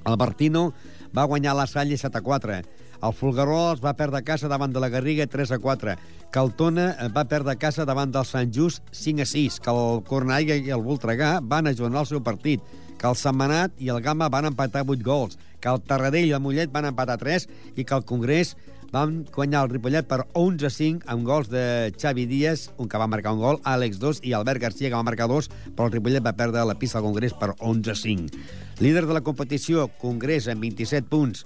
[0.06, 0.72] el Bertino
[1.14, 2.58] va guanyar la Salle 7 a 4.
[3.06, 5.94] El Folguerols va perdre a casa davant de la Garriga 3 a 4.
[6.34, 9.60] Que el Tona eh, va perdre a casa davant del Sant Just 5 a 6.
[9.62, 12.64] Que el Cornellà i el Voltregà van ajornar el seu partit.
[12.98, 15.38] Que el Setmanat i el Gama van empatar 8 gols.
[15.62, 18.56] Que el Tarradell i el Mollet van empatar 3 i que el Congrés
[18.92, 22.98] van guanyar el Ripollet per 11 a 5 amb gols de Xavi Díaz, un que
[22.98, 25.96] va marcar un gol, Àlex 2 i Albert Garcia, que va marcar dos, però el
[25.96, 28.44] Ripollet va perdre la pista al Congrés per 11 a 5.
[28.80, 31.44] Líder de la competició, Congrés amb 27 punts,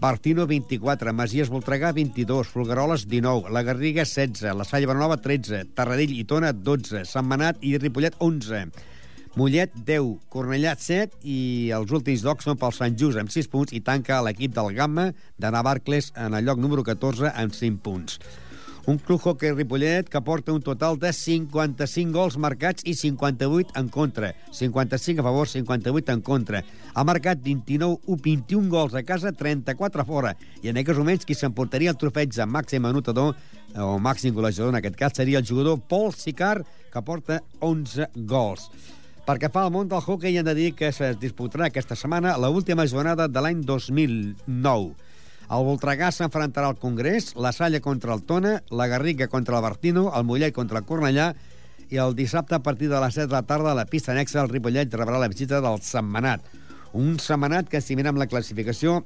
[0.00, 6.12] Bartino 24, Masies Voltregà 22, Folgueroles 19, La Garriga 16, La Salle Bonanova 13, Tarradell
[6.16, 8.64] i Tona 12, Sant Manat i Ripollet 11,
[9.34, 11.38] Mollet 10, Cornellà 7 i
[11.74, 13.74] els últims llocs són pel Sant Just amb 6 punts.
[13.74, 18.20] I tanca l'equip del Gamma de Navarcles en el lloc número 14 amb 5 punts.
[18.86, 23.88] Un club hockey Ripollet que porta un total de 55 gols marcats i 58 en
[23.88, 24.34] contra.
[24.52, 26.60] 55 a favor, 58 en contra.
[26.92, 30.34] Ha marcat 29, 21 gols a casa, 34 a fora.
[30.60, 33.32] I en aquests moments qui s'emportaria el trofeig de màxim anotador
[33.72, 36.60] o màxim golejador en aquest cas seria el jugador Paul Sicar,
[36.92, 38.68] que porta 11 gols.
[39.24, 42.52] Perquè fa al món del hockey hem de dir que es disputarà aquesta setmana la
[42.52, 44.92] última jornada de l'any 2009.
[45.52, 50.06] El Voltregà s'enfrontarà al Congrés, la Salle contra el Tona, la Garriga contra el Bertino,
[50.16, 51.34] el Mollet contra el Cornellà
[51.92, 54.40] i el dissabte a partir de les 7 de la tarda a la pista anexa
[54.40, 56.40] el Ripollet rebrà la visita del Setmanat.
[56.96, 59.02] Un Setmanat que, si mirem la classificació,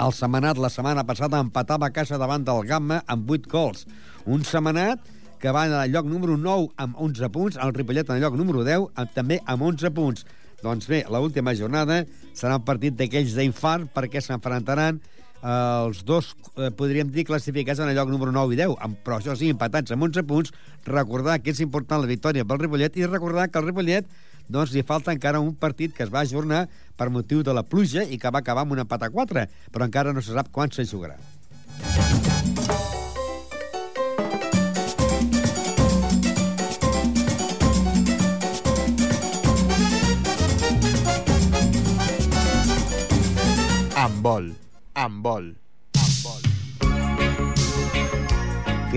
[0.00, 3.84] el Setmanat la setmana passada empatava a casa davant del Gamma amb 8 gols.
[4.24, 5.04] Un Setmanat
[5.42, 8.64] que va el lloc número 9 amb 11 punts, el Ripollet en el lloc número
[8.64, 10.24] 10 amb, també amb 11 punts.
[10.62, 15.00] Doncs bé, l'última jornada serà un partit d'aquells d'infart perquè s'enfrontaran
[15.42, 19.18] els dos, eh, podríem dir, classificats en el lloc número 9 i 10, amb, però
[19.18, 20.52] això sí, empatats amb 11 punts.
[20.86, 24.06] Recordar que és important la victòria pel Ripollet i recordar que el Ripollet
[24.48, 28.04] doncs li falta encara un partit que es va ajornar per motiu de la pluja
[28.04, 30.70] i que va acabar amb un empat a 4, però encara no se sap quan
[30.70, 31.18] se jugarà.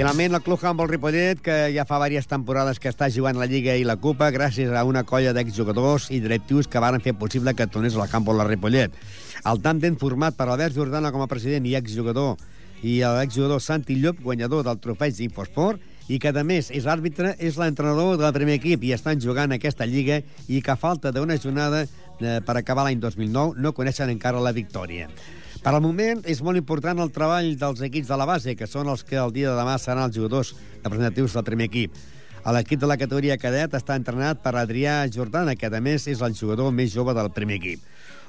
[0.05, 3.73] Finalment, el Club Handball Ripollet, que ja fa diverses temporades que està jugant la Lliga
[3.73, 7.65] i la Copa, gràcies a una colla d'exjugadors i directius que varen fer possible que
[7.65, 8.93] tornés al Handball a Ripollet.
[9.49, 12.35] El tàndem format per Albert Jordana com a president i exjugador
[12.85, 17.57] i l'exjugador Santi Llop, guanyador del trofeig d'Infosport, i que, a més, és àrbitre, és
[17.57, 21.81] l'entrenador del primer equip i estan jugant aquesta Lliga i que a falta d'una jornada
[21.81, 25.09] eh, per acabar l'any 2009 no coneixen encara la victòria.
[25.65, 28.85] Per al moment, és molt important el treball dels equips de la base, que són
[28.91, 30.51] els que el dia de demà seran els jugadors
[30.83, 31.95] representatius del primer equip.
[32.53, 36.37] L'equip de la categoria cadet està entrenat per Adrià Jordana, que a més és el
[36.37, 37.81] jugador més jove del primer equip.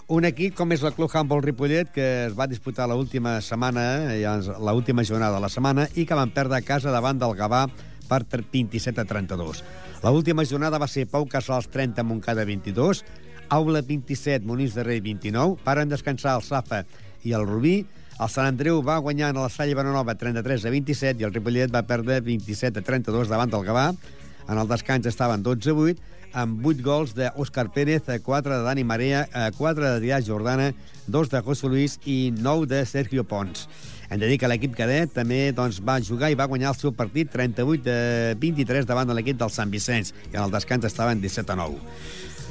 [0.08, 4.24] Un equip com és el Club Handball Ripollet, que es va disputar l'última setmana, eh,
[4.56, 7.66] l'última jornada de la setmana, i que van perdre a casa davant del Gavà
[8.08, 9.60] per 27 a 32.
[10.08, 13.04] L'última jornada va ser Pau Casals 30, Montcada 22,
[13.50, 16.86] Aula 27, Monís de Rei 29, paren descansar el Safa
[17.26, 17.80] i el Rubí,
[18.16, 21.72] el Sant Andreu va guanyar en la Salle Benanova 33 a 27 i el Ripollet
[21.72, 23.90] va perdre 27 a 32 davant del Gavà.
[24.46, 26.06] En el descans estaven 12 a 8,
[26.44, 29.26] amb 8 gols d'Òscar Pérez, 4 de Dani Marea,
[29.58, 30.70] 4 d'Adrià Jordana,
[31.08, 33.66] 2 de José Luis i 9 de Sergio Pons.
[34.08, 36.94] Hem de dir que l'equip cadet també doncs, va jugar i va guanyar el seu
[36.94, 41.20] partit 38 a 23 davant de l'equip del Sant Vicenç i en el descans estaven
[41.20, 41.82] 17 a 9.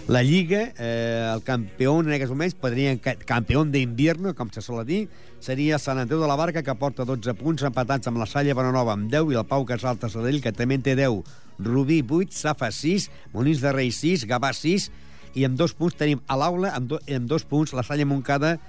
[0.07, 2.91] La Lliga, eh, el campió en aquests moments, podria,
[3.25, 5.07] campió d'invierno, com se sol dir,
[5.41, 8.93] seria Sant Andreu de la Barca, que porta 12 punts empatats amb la Salle Bonanova
[8.93, 11.23] amb 10 i el Pau Casal Tassadell, que també té 10.
[11.65, 14.91] Rubí 8, Safa 6, Molins de Rei 6, Gavà 6,
[15.33, 18.59] i amb dos punts tenim a l'aula, amb, do, amb dos punts, la Salle Moncada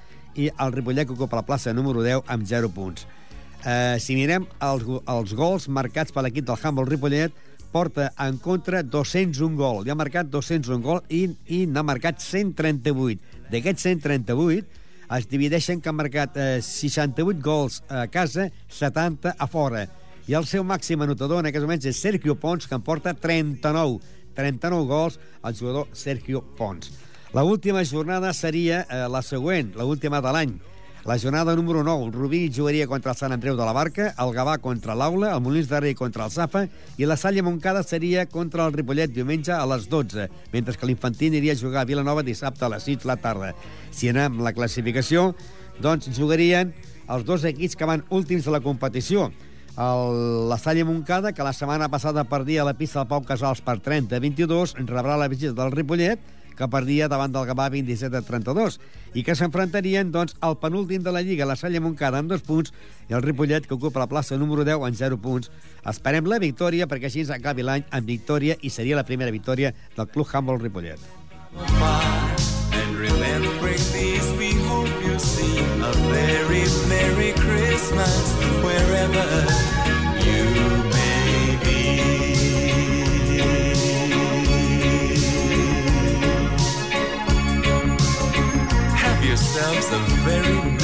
[0.41, 3.05] i el Ripollet, que ocupa la plaça número 10, amb 0 punts.
[3.61, 7.45] Eh, si mirem els, els gols marcats per l'equip del Humboldt Ripollet,
[7.77, 9.83] porta en contra 201 gol.
[9.85, 13.43] Li ha marcat 201 gol i, i n'ha marcat 138.
[13.53, 14.85] D'aquests 138
[15.17, 19.85] es divideixen que han marcat eh, 68 gols a casa, 70 a fora.
[20.27, 24.01] I el seu màxim anotador en aquests moments és Sergio Pons, que en porta 39.
[24.37, 26.91] 39 gols al jugador Sergio Pons.
[27.37, 30.57] La última jornada seria eh, la següent, la última de l'any.
[31.07, 34.33] La jornada número 9, el Rubí jugaria contra el Sant Andreu de la Barca, el
[34.35, 36.65] Gavà contra l'Aula, el Molins de Rei contra el Safa
[36.99, 41.37] i la Salle Montcada seria contra el Ripollet diumenge a les 12, mentre que l'Infantil
[41.39, 43.53] iria a jugar a Vilanova dissabte a les 6 de la tarda.
[43.95, 45.29] Si anem la classificació,
[45.79, 46.75] doncs jugarien
[47.07, 49.29] els dos equips que van últims de la competició.
[49.79, 53.79] El, la Salle Montcada, que la setmana passada perdia la pista del Pau Casals per
[53.79, 56.19] 30-22, rebrà la visita del Ripollet,
[56.57, 58.79] que perdia davant del Gavà 27 a 32,
[59.15, 62.73] i que s'enfrontarien doncs, al penúltim de la Lliga, la Salle Montcada, amb dos punts,
[63.09, 65.53] i el Ripollet, que ocupa la plaça número 10 amb 0 punts.
[65.87, 69.75] Esperem la victòria, perquè així ens acabi l'any amb victòria, i seria la primera victòria
[69.97, 71.01] del Club Humboldt Ripollet.
[76.89, 79.76] Merry Christmas wherever
[89.57, 90.76] Have yourselves a very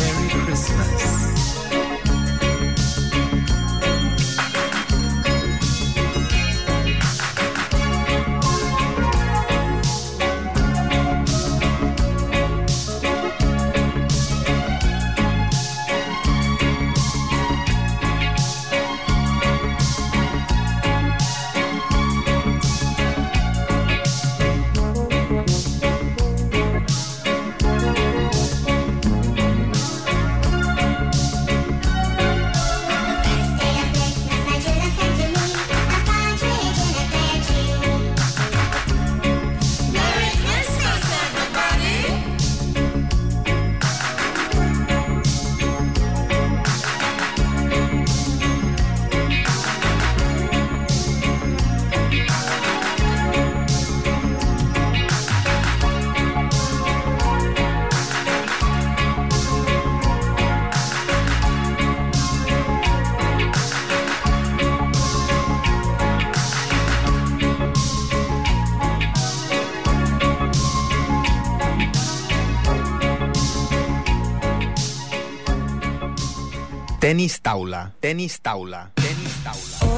[77.12, 79.90] Tenis taula, tenis taula, tenis taula.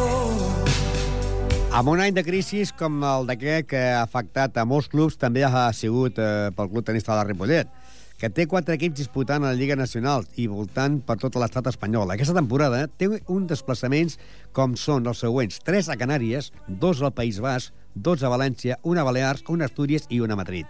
[1.79, 5.45] Amb un any de crisi com el d'aquest que ha afectat a molts clubs, també
[5.47, 7.71] ha sigut eh, pel club tenista de la Ripollet,
[8.19, 12.11] que té quatre equips disputant a la Lliga Nacional i voltant per tot l'estat espanyol.
[12.11, 14.19] Aquesta temporada té un desplaçaments
[14.51, 15.63] com són els següents.
[15.63, 19.71] Tres a Canàries, dos al País Basc, dos a València, una a Balears, una a
[19.71, 20.67] Astúries i una a Madrid.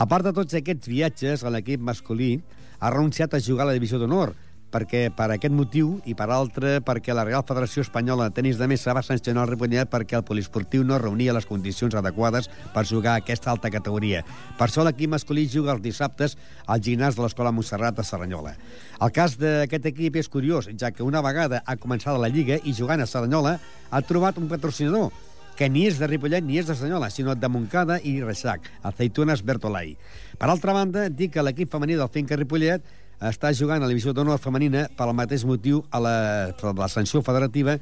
[0.00, 2.38] A part de tots aquests viatges, l'equip masculí
[2.80, 4.32] ha renunciat a jugar a la divisió d'honor,
[4.72, 8.68] perquè per aquest motiu i per altre perquè la Real Federació Espanyola de Tenis de
[8.68, 13.16] Mesa va sancionar el Ripollet perquè el poliesportiu no reunia les condicions adequades per jugar
[13.16, 14.24] a aquesta alta categoria.
[14.58, 18.56] Per això l'equip masculí juga els dissabtes al gimnàs de l'Escola Montserrat de Serranyola.
[19.00, 22.76] El cas d'aquest equip és curiós, ja que una vegada ha començat la Lliga i
[22.76, 23.58] jugant a Serranyola
[23.90, 25.10] ha trobat un patrocinador
[25.58, 29.42] que ni és de Ripollet ni és de Senyola, sinó de Montcada i Reixac, Aceitunes
[29.42, 29.96] Bertolai.
[30.38, 32.84] Per altra banda, dic que l'equip femení del Finca Ripollet
[33.18, 36.16] està jugant a la divisió d'honor femenina per al mateix motiu a la,
[36.58, 37.78] per la sanció federativa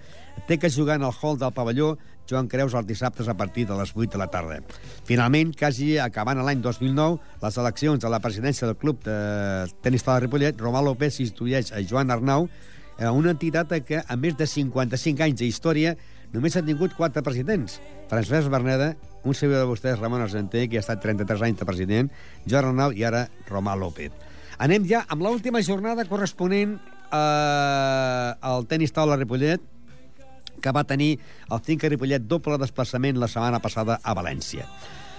[0.49, 1.96] té que jugar en el hall del pavelló
[2.27, 4.59] Joan Creus els dissabtes a partir de les 8 de la tarda.
[5.07, 9.16] Finalment, quasi acabant l'any 2009, les eleccions a la presidència del club de
[9.85, 12.49] tenis de Ripollet, Romà López institueix a Joan Arnau,
[12.99, 15.94] eh, una entitat que, a més de 55 anys d'història,
[16.33, 17.79] només ha tingut quatre presidents.
[18.11, 22.11] Francesc Berneda, un servidor de vostès, Ramon Argenter, que ha estat 33 anys de president,
[22.46, 24.25] Joan Arnau i ara Romà López.
[24.56, 26.78] Anem ja amb l'última jornada corresponent
[27.12, 29.60] eh, al tenis taula Ripollet,
[30.64, 31.18] que va tenir
[31.52, 34.64] el Finca Ripollet doble desplaçament la setmana passada a València.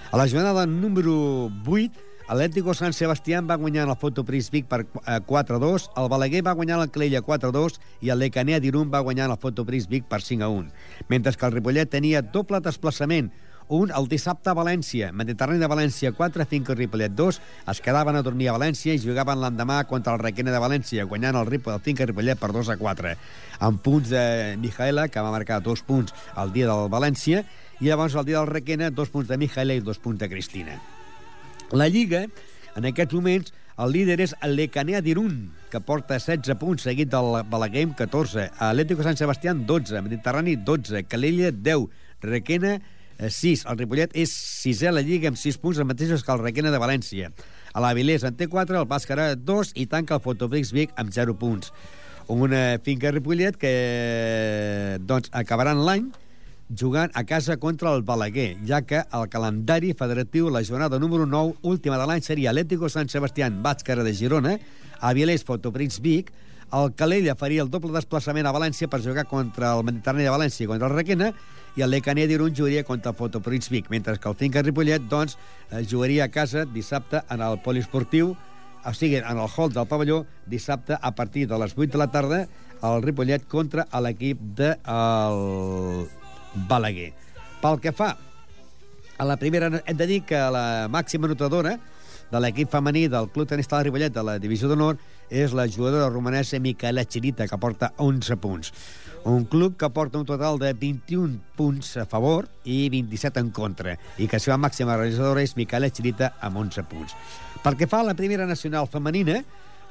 [0.10, 5.20] A la jornada número 8, Atlético San Sebastián va guanyar el Fotopris Vic per eh,
[5.28, 9.38] 4-2, el Balaguer va guanyar la Clella 4-2 i el Lecanea d'Irun va guanyar el
[9.38, 10.74] Fotopris Vic per 5-1.
[11.08, 13.30] Mentre que el Ripollet tenia doble desplaçament,
[13.68, 17.40] un el dissabte a València, Mediterrani de València 4, Finca Ripollet 2,
[17.74, 21.36] es quedaven a dormir a València i jugaven l'endemà contra el Requena de València, guanyant
[21.36, 23.14] el, Rip, el Finca Ripollet per 2 a 4,
[23.68, 27.44] amb punts de Mijaela, que va marcar dos punts el dia del València,
[27.80, 30.80] i llavors el dia del Requena, dos punts de Mijaela i dos punts de Cristina.
[31.76, 32.26] La Lliga,
[32.80, 35.34] en aquests moments, el líder és Lecanea d'Irun,
[35.70, 41.04] que porta 16 punts, seguit del Balaguer amb 14, Atlético San Sebastián 12, Mediterrani 12,
[41.06, 41.86] Calella 10,
[42.24, 42.80] Requena
[43.18, 43.66] 6.
[43.70, 46.74] El Ripollet és sisè a la Lliga amb 6 punts, els mateixos que el Requena
[46.74, 47.32] de València.
[47.74, 51.38] A l'Avilés en té 4, el Bàscara 2 i tanca el Fotobrix Vic amb 0
[51.38, 51.74] punts.
[52.28, 53.74] Una finca Ripollet que
[55.08, 56.10] doncs, acabaran l'any
[56.68, 61.56] jugant a casa contra el Balaguer, ja que el calendari federatiu, la jornada número 9,
[61.64, 64.58] última de l'any, seria Atlético San Sebastián, Bàscara de Girona,
[65.00, 66.34] Avilés Fotoprix Vic,
[66.76, 70.66] el Calella faria el doble desplaçament a València per jugar contra el Mediterrani de València
[70.66, 71.32] i contra el Requena,
[71.78, 75.38] i el Lecané d'Irun jugaria contra el Fotoprix Vic, mentre que el Finca Ripollet doncs,
[75.70, 78.34] eh, jugaria a casa dissabte en el poliesportiu,
[78.88, 82.10] o sigui, en el hall del pavelló, dissabte a partir de les 8 de la
[82.10, 82.48] tarda,
[82.82, 86.08] el Ripollet contra l'equip de el
[86.68, 87.12] Balaguer.
[87.62, 88.16] Pel que fa
[89.18, 91.78] a la primera, hem de dir que la màxima notadora
[92.32, 94.98] de l'equip femení del Club Tenis Taula Ripollet de la Divisió d'Honor
[95.30, 98.74] és la jugadora romanesa Micaela Chirita, que porta 11 punts.
[99.28, 103.98] Un club que porta un total de 21 punts a favor i 27 en contra,
[104.16, 107.12] i que seva màxima realitzadora és Micaela Chirita amb 11 punts.
[107.60, 109.42] Pel que fa a la primera nacional femenina,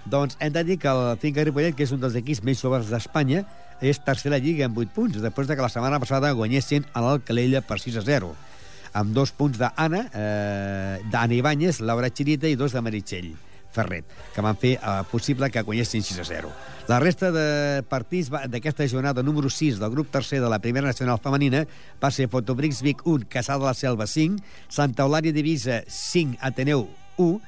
[0.09, 2.89] doncs hem de dir que el Finca Ripollet, que és un dels equips més joves
[2.89, 3.45] d'Espanya,
[3.84, 7.61] és tercera lliga amb 8 punts, després de que la setmana passada guanyessin a l'Alcalella
[7.61, 8.32] per 6 a 0
[8.97, 13.34] amb dos punts d'Anna, eh, d'Anna Ibáñez, Laura Chirita i dos de Meritxell
[13.77, 16.53] Ferret, que van fer eh, possible que guanyessin 6 a 0.
[16.89, 21.20] La resta de partits d'aquesta jornada número 6 del grup tercer de la primera nacional
[21.22, 21.64] femenina
[22.03, 26.87] va ser Fotobrix Vic 1, Caçà de la Selva 5, Santa Eulària Divisa 5, Ateneu
[27.18, 27.41] 1,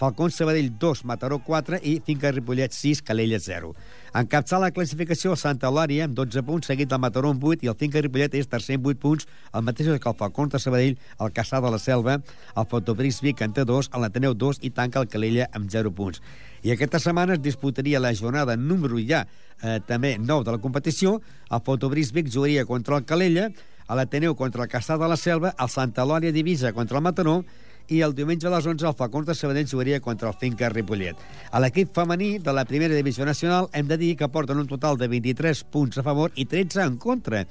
[0.00, 3.74] Falcons Sabadell 2, Mataró 4 i Finca Ripollet 6, Calella 0.
[4.16, 7.68] Encapçala la classificació el Santa Eulària amb 12 punts, seguit del Mataró amb 8 i
[7.68, 10.96] el Finca Ripollet és tercer amb 8 punts, el mateix que el Falcons de Sabadell,
[11.20, 12.14] el Caçà de la Selva,
[12.56, 15.92] el Fotobrix Vic en té 2, el Ateneu 2 i tanca el Calella amb 0
[15.98, 16.22] punts.
[16.64, 21.18] I aquesta setmana es disputaria la jornada número ja eh, també 9 de la competició.
[21.52, 23.50] El Fotobris Vic jugaria contra el Calella,
[23.92, 27.42] l'Ateneu contra el Caçà de la Selva, el Santa Eulàlia Divisa contra el Mataró
[27.88, 31.16] i el diumenge a les 11 el Falcons de Sabadell jugaria contra el Finca Ripollet.
[31.50, 34.98] A l'equip femení de la primera divisió nacional hem de dir que porten un total
[34.98, 37.44] de 23 punts a favor i 13 en contra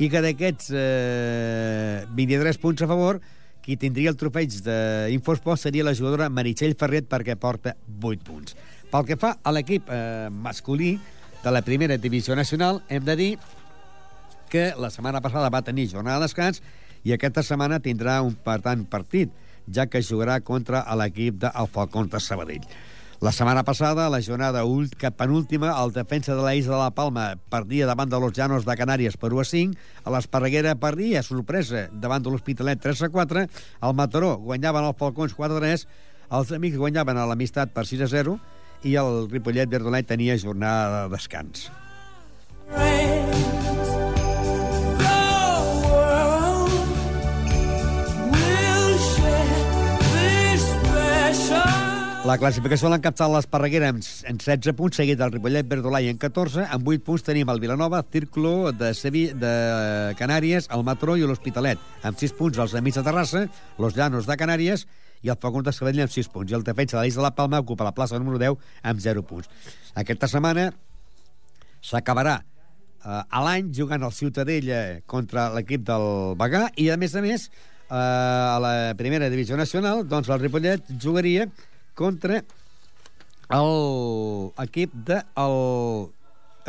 [0.00, 3.20] i que d'aquests eh, 23 punts a favor
[3.60, 8.56] qui tindria el trofeig d'Infosport seria la jugadora Meritxell Ferret perquè porta 8 punts.
[8.90, 10.94] Pel que fa a l'equip eh, masculí
[11.44, 13.30] de la primera divisió nacional, hem de dir
[14.50, 16.60] que la setmana passada va tenir jornada de descans
[17.04, 19.30] i aquesta setmana tindrà un per tant partit,
[19.74, 22.66] ja que jugarà contra l'equip del Falcons de Sabadell.
[23.20, 24.62] La setmana passada, la jornada
[24.96, 28.64] que penúltima, el defensa de la Isla de la Palma perdia davant de los Llanos
[28.64, 33.10] de Canàries per 1 a 5, a l'Esparreguera perdia, sorpresa, davant de l'Hospitalet 3 a
[33.12, 33.44] 4,
[33.80, 35.86] al Mataró guanyaven el Falcons 4 a 3,
[36.40, 38.38] els amics guanyaven a l'Amistat per 6 a 0
[38.88, 41.68] i el Ripollet Verdolet tenia jornada de descans.
[52.30, 56.62] La classificació l'encapçala l'Esparreguera amb, en 16 punts, seguit del Ripollet Verdolai en 14.
[56.76, 59.50] Amb 8 punts tenim el Vilanova, Círculo de, Sevi, de
[60.20, 61.80] Canàries, el Matró i l'Hospitalet.
[62.06, 63.42] Amb 6 punts els Amics de Terrassa,
[63.82, 64.84] los Llanos de Canàries
[65.26, 66.52] i el Falcons de Sabadell amb 6 punts.
[66.52, 68.62] I el defensa de l'Isla de la Palma ocupa la plaça número 10
[68.92, 69.50] amb 0 punts.
[69.98, 70.68] Aquesta setmana
[71.82, 76.06] s'acabarà eh, a l'any jugant al Ciutadella contra l'equip del
[76.38, 77.50] Bagà i, a més a més,
[77.90, 81.48] eh, a la primera divisió nacional, doncs el Ripollet jugaria
[82.00, 82.40] contra
[83.50, 85.60] l'equip de el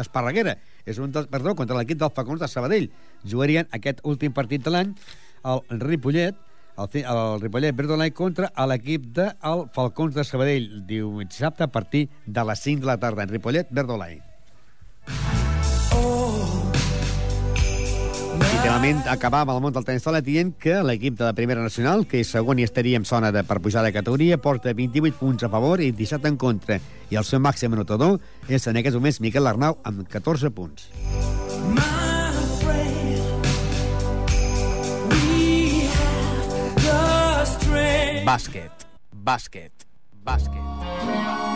[0.01, 0.57] Esparreguera.
[0.85, 2.87] És un dels, perdó, contra l'equip del Facons de Sabadell.
[3.27, 4.95] Jugarien aquest últim partit de l'any
[5.51, 6.35] el Ripollet,
[6.77, 12.45] el, el Ripollet Verdolai contra l'equip del de Falcons de Sabadell, dissabte a partir de
[12.49, 14.30] les 5 de la tarda, en Ripollet Verdolai.
[19.11, 22.21] Acabar amb el món del tenis taula dient que l'equip de la primera nacional, que
[22.23, 25.49] és segon i estaria en zona de per pujar de categoria, porta 28 punts a
[25.49, 26.79] favor i 17 en contra.
[27.09, 30.89] I el seu màxim anotador és en aquests moments Miquel Arnau amb 14 punts.
[38.25, 39.87] Bàsquet, bàsquet,
[40.23, 41.50] bàsquet.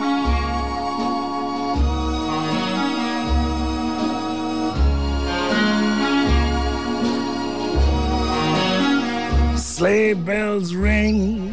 [9.76, 11.52] Sleigh bells ring.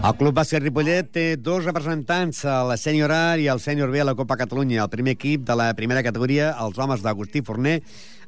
[0.00, 4.06] El Club Bàsquet Ripollet té dos representants, el sènior A i el sènior B a
[4.08, 4.80] la Copa Catalunya.
[4.80, 7.82] El primer equip de la primera categoria, els homes d'Agustí Forner,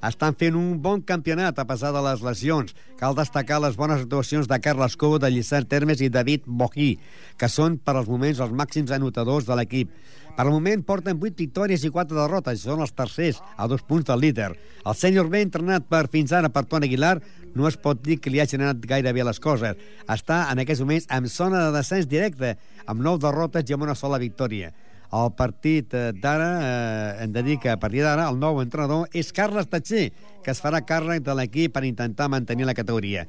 [0.04, 2.76] estan fent un bon campionat a pesar de les lesions.
[3.00, 6.98] Cal destacar les bones actuacions de Carles Cobo, de Llicent Termes i David Bojí,
[7.40, 9.96] que són per als moments els màxims anotadors de l'equip.
[10.36, 14.04] Per al moment porten 8 victòries i 4 derrotes, són els tercers, a dos punts
[14.04, 14.50] del líder.
[14.84, 17.16] El sènior B, entrenat per fins ara per Toni Aguilar,
[17.56, 19.78] no es pot dir que li hagin anat gaire bé les coses.
[20.12, 22.54] Està en aquests moments en zona de descens directe,
[22.86, 24.72] amb 9 derrotes i amb una sola victòria.
[25.14, 29.06] El partit eh, d'ara, eh, hem de dir que a partir d'ara el nou entrenador
[29.14, 30.10] és Carles Tatxer,
[30.42, 33.26] que es farà càrrec de l'equip per intentar mantenir la categoria.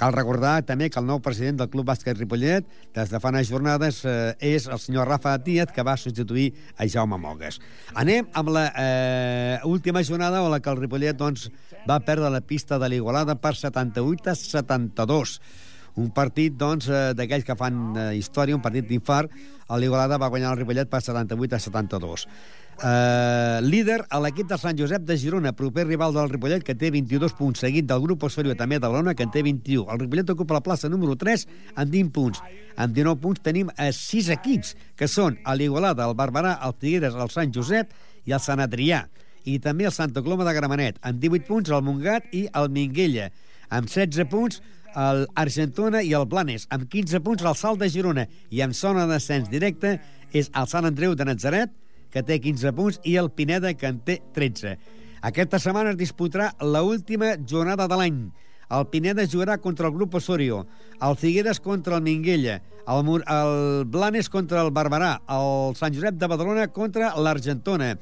[0.00, 2.66] Cal recordar també que el nou president del Club Bàsquet Ripollet,
[2.96, 6.88] des de fa unes jornades, eh, és el senyor Rafa Díaz, que va substituir a
[6.88, 7.60] Jaume Mogues.
[7.94, 11.50] Anem amb la eh, última jornada on la que el Ripollet doncs,
[11.88, 15.40] va perdre la pista de l'Igualada per 78 a 72
[15.96, 19.32] un partit doncs, eh, d'aquells que fan eh, història, un partit d'infart.
[19.78, 22.26] L'Igualada va guanyar el Ripollet per 78 a 72.
[22.80, 26.88] Eh, líder a l'equip de Sant Josep de Girona, proper rival del Ripollet, que té
[26.90, 29.84] 22 punts, seguit del grup Osorio també de l'Ona, que en té 21.
[29.92, 32.40] El Ripollet ocupa la plaça número 3 amb 20 punts.
[32.80, 37.32] Amb 19 punts tenim a 6 equips, que són l'Igualada, el Barberà, el Figueres, el
[37.34, 37.92] Sant Josep
[38.24, 39.04] i el Sant Adrià.
[39.44, 43.28] I també el Santa Coloma de Gramenet, amb 18 punts el Montgat i el Minguella.
[43.68, 44.64] Amb 16 punts
[44.96, 49.06] el Argentona i el Blanes, amb 15 punts el Salt de Girona i amb zona
[49.06, 49.98] de descens directe
[50.32, 51.72] és el Sant Andreu de Natzaret,
[52.10, 54.76] que té 15 punts, i el Pineda, que en té 13.
[55.26, 58.20] Aquesta setmana es disputarà la última jornada de l'any.
[58.70, 60.64] El Pineda jugarà contra el grup Osorio,
[61.02, 66.18] el Figueres contra el Minguella, el, Mur el Blanes contra el Barberà, el Sant Josep
[66.18, 67.96] de Badalona contra l'Argentona,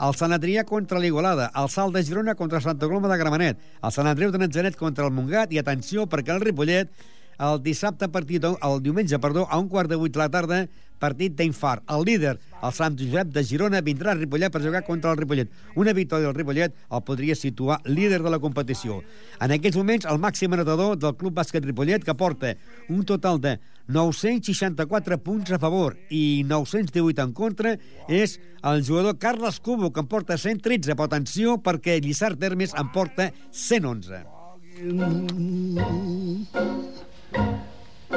[0.00, 3.92] el Sant Adrià contra l'Igualada, el Salt de Girona contra Santa Coloma de Gramenet, el
[3.92, 6.92] Sant Andreu de Natzaret contra el Montgat, i atenció, perquè el Ripollet
[7.40, 10.64] el dissabte partit, el diumenge, perdó, a un quart de vuit de la tarda,
[11.00, 11.82] partit d'infart.
[11.90, 15.50] El líder, el Sant Josep de Girona, vindrà a Ripollet per jugar contra el Ripollet.
[15.80, 19.00] Una victòria del Ripollet el podria situar líder de la competició.
[19.40, 22.54] En aquests moments, el màxim anotador del Club Bàsquet Ripollet, que porta
[22.88, 23.56] un total de
[23.90, 27.74] 964 punts a favor i 918 en contra,
[28.06, 30.94] és el jugador Carles Cubo, que en porta 113.
[30.94, 34.22] Però atenció, perquè Lliçard Termes en porta 111.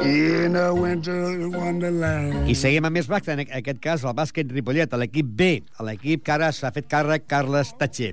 [0.04, 2.44] In a winter wonderland.
[2.44, 5.46] I seguim amb més bàsquet, en aquest cas el bàsquet Ripollet, a l'equip B,
[5.80, 8.10] a l'equip que ara s'ha fet càrrec Carles Tatxer.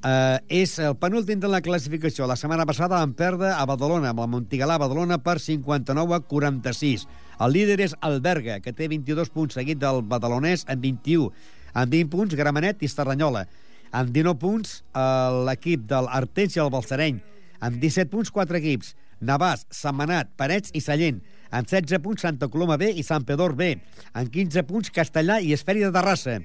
[0.00, 2.24] Uh, és el penúltim de la classificació.
[2.24, 6.22] La setmana passada van perdre a Badalona, amb el Montigalà a Badalona per 59 a
[6.30, 7.04] 46.
[7.44, 11.28] El líder és Alberga, que té 22 punts, seguit del badalonès amb 21.
[11.74, 13.44] Amb 20 punts, Gramenet i Estarranyola.
[13.92, 15.04] Amb 19 punts, eh,
[15.50, 17.20] l'equip del Arteig i el Balsareny.
[17.60, 18.94] Amb 17 punts, 4 equips.
[19.20, 21.20] Navàs, Setmanat, Parets i Sallent.
[21.50, 23.74] Amb 16 punts, Santa Coloma B i Sant Pedor B.
[24.14, 26.40] Amb 15 punts, Castellà i Esferi de Terrassa.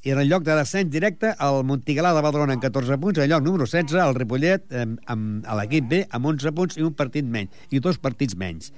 [0.00, 3.28] I en el lloc de descens directe, el Montigalà de Badalona amb 14 punts, en
[3.28, 6.94] lloc número 16, el Ripollet amb, amb, a l'equip B amb 11 punts i un
[6.96, 8.70] partit menys, i dos partits menys.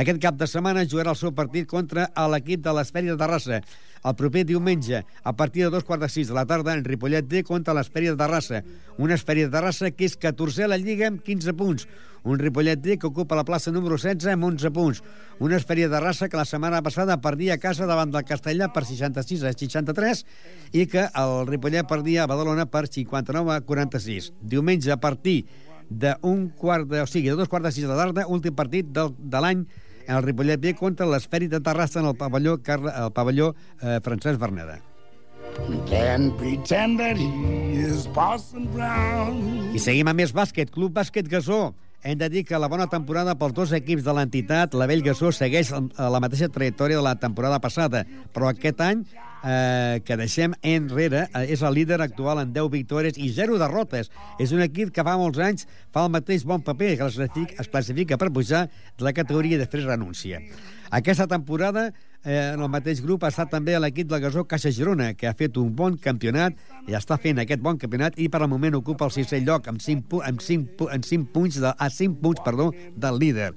[0.00, 3.60] Aquest cap de setmana jugarà el seu partit contra l'equip de l'Esferi de Terrassa.
[4.02, 7.28] El proper diumenge, a partir de dos quarts de sis de la tarda, en Ripollet
[7.28, 8.62] D contra l'Esferi de Terrassa.
[8.96, 11.84] Una Esferi de Terrassa que és 14 a la Lliga amb 15 punts.
[12.24, 15.02] Un Ripollet D que ocupa la plaça número 16 amb 11 punts.
[15.42, 18.84] Una Esferi de Terrassa que la setmana passada perdia a casa davant del Castellà per
[18.86, 20.24] 66 a 63
[20.72, 24.32] i que el Ripollet perdia a Badalona per 59 a 46.
[24.40, 25.42] Diumenge, a partir
[25.90, 27.02] d'un quart de...
[27.02, 29.66] O sigui, de dos quarts de sis de tarda, últim partit del, de l'any
[30.06, 33.98] en el Ripollet B contra l'Esferi de Terrassa en el pavelló, Carla, el pavelló eh,
[34.02, 34.78] Francesc Berneda.
[39.76, 40.70] I seguim amb més bàsquet.
[40.72, 41.74] Club Bàsquet Gasó.
[42.02, 45.28] Hem de dir que la bona temporada pels dos equips de l'entitat, la Vell Gasó,
[45.30, 48.00] segueix la mateixa trajectòria de la temporada passada,
[48.34, 53.20] però aquest any eh, que deixem enrere eh, és el líder actual en 10 victòries
[53.22, 54.10] i 0 derrotes.
[54.42, 57.62] És un equip que fa molts anys fa el mateix bon paper, que es classifica,
[57.62, 58.64] es classifica per pujar
[58.98, 60.42] de la categoria i després renuncia.
[60.90, 61.92] Aquesta temporada
[62.24, 65.34] eh, en el mateix grup ha estat també l'equip del Gasó Caixa Girona, que ha
[65.38, 66.58] fet un bon campionat
[66.88, 69.82] i està fent aquest bon campionat i per al moment ocupa el sisè lloc amb
[69.82, 73.52] 5, pu amb 5, pu amb 5 punts, de, a 5 punts perdó, del líder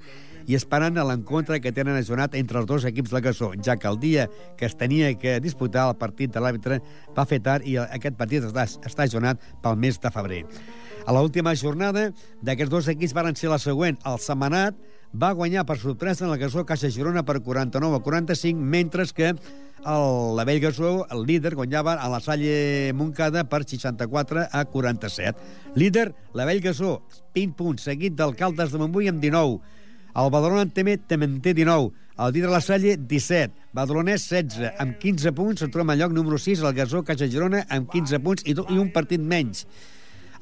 [0.46, 3.88] i esperant a l'encontre que tenen ajornat entre els dos equips del Gasó, ja que
[3.90, 6.78] el dia que es tenia que disputar el partit de l'àrbitre
[7.16, 10.44] va fer tard i aquest partit està, està ajornat pel mes de febrer.
[11.06, 12.08] A l'última jornada
[12.42, 13.98] d'aquests dos equips van ser la següent.
[14.06, 14.78] El Setmanat
[15.16, 19.30] va guanyar per sorpresa en el Gasó Caixa Girona per 49 a 45, mentre que
[19.30, 25.38] el, la Vell Gasó, el líder, guanyava a la Salle Moncada per 64 a 47.
[25.76, 27.00] Líder, la Vell Gasó,
[27.34, 29.60] 20 punts, seguit del Caldes de Montbui amb 19.
[30.16, 31.92] El Badalona també, també en té 19.
[32.16, 33.52] El líder la Salle, 17.
[33.76, 34.72] Badalonès, 16.
[34.80, 38.20] Amb 15 punts, es troba al lloc número 6, el Gasó Caixa Girona, amb 15
[38.24, 39.66] punts i, i un partit menys.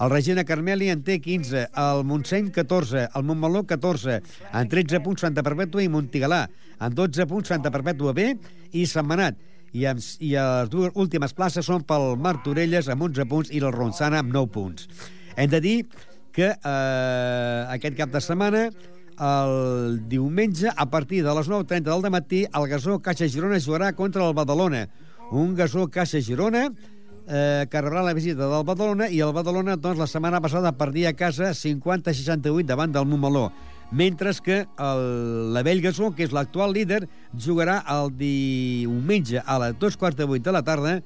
[0.01, 4.21] El Regina Carmeli en té 15, el Montseny 14, el Montmeló 14,
[4.51, 6.45] en 13 punts Santa Perpètua i Montigalà,
[6.83, 8.33] en 12 punts Santa Perpètua B
[8.73, 9.39] i Setmanat.
[9.75, 13.73] I, amb, I les dues últimes places són pel Martorelles amb 11 punts i el
[13.75, 14.91] Ronçana amb 9 punts.
[15.37, 15.79] Hem de dir
[16.35, 18.69] que eh, aquest cap de setmana
[19.15, 24.27] el diumenge, a partir de les 9.30 del matí, el Gasó Caixa Girona jugarà contra
[24.27, 24.89] el Badalona.
[25.31, 26.69] Un gasó Caixa Girona,
[27.29, 31.13] eh, que rebrà la visita del Badalona, i el Badalona, doncs, la setmana passada perdia
[31.13, 33.51] a casa 50-68 davant del Montmeló
[33.95, 37.05] mentre que el, la Vell Gasó, que és l'actual líder,
[37.39, 40.97] jugarà el diumenge a les dos quarts de vuit de la tarda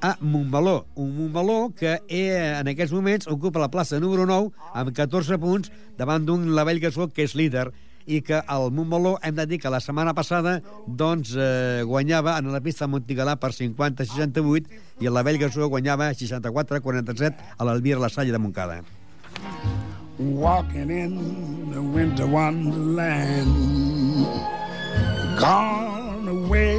[0.00, 0.86] a Montmeló.
[0.96, 5.70] Un Montmeló que eh, en aquests moments ocupa la plaça número 9 amb 14 punts
[5.98, 7.68] davant d'un Lavell Gasó que és líder
[8.06, 12.52] i que el Montmeló hem de dir que la setmana passada doncs, eh, guanyava en
[12.52, 18.32] la pista Montigalà per 50-68 i el Lavell Gasó guanyava 64-47 a l'Albir La Salle
[18.32, 18.82] de Montcada.
[20.18, 23.48] Walking in the winter wonderland.
[25.40, 26.76] Gone away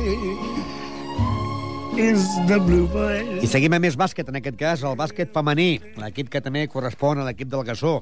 [1.97, 3.41] is the bluebird.
[3.43, 7.21] I seguim amb més bàsquet, en aquest cas el bàsquet femení, l'equip que també correspon
[7.21, 8.01] a l'equip del Gasó.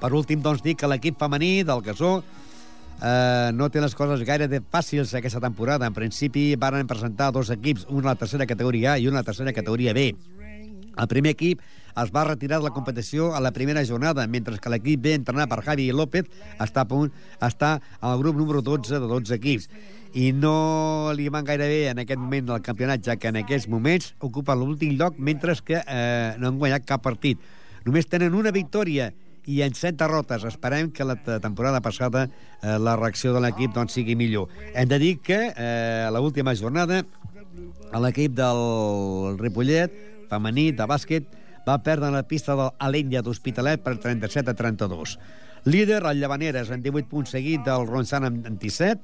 [0.00, 2.18] Per últim, doncs, dic que l'equip femení del Gasó
[3.00, 5.88] eh, no té les coses gaire de fàcils aquesta temporada.
[5.88, 9.22] En principi varen presentar dos equips, un a la tercera categoria A i un a
[9.22, 10.10] la tercera categoria B.
[10.96, 11.60] El primer equip
[11.96, 15.48] es va retirar de la competició a la primera jornada, mentre que l'equip B, entrenat
[15.48, 16.28] per Javi López,
[16.60, 19.68] està a punt, està al grup número 12 de 12 equips.
[20.16, 23.68] I no li van gaire bé en aquest moment del campionat, ja que en aquests
[23.72, 27.40] moments ocupa l'últim lloc, mentre que eh, no han guanyat cap partit.
[27.84, 29.12] Només tenen una victòria
[29.46, 30.44] i en set derrotes.
[30.44, 34.48] Esperem que la te- temporada passada eh, la reacció de l'equip doncs, sigui millor.
[34.74, 37.04] Hem de dir que eh, a l'última jornada
[37.96, 39.92] l'equip del Ripollet,
[40.30, 41.28] femení, de bàsquet,
[41.66, 45.16] va perdre la pista del Alenya d'Hospitalet per 37 a 32.
[45.66, 49.00] Líder, el Llevaneres, en 18 punts seguit del Ronçana amb 17,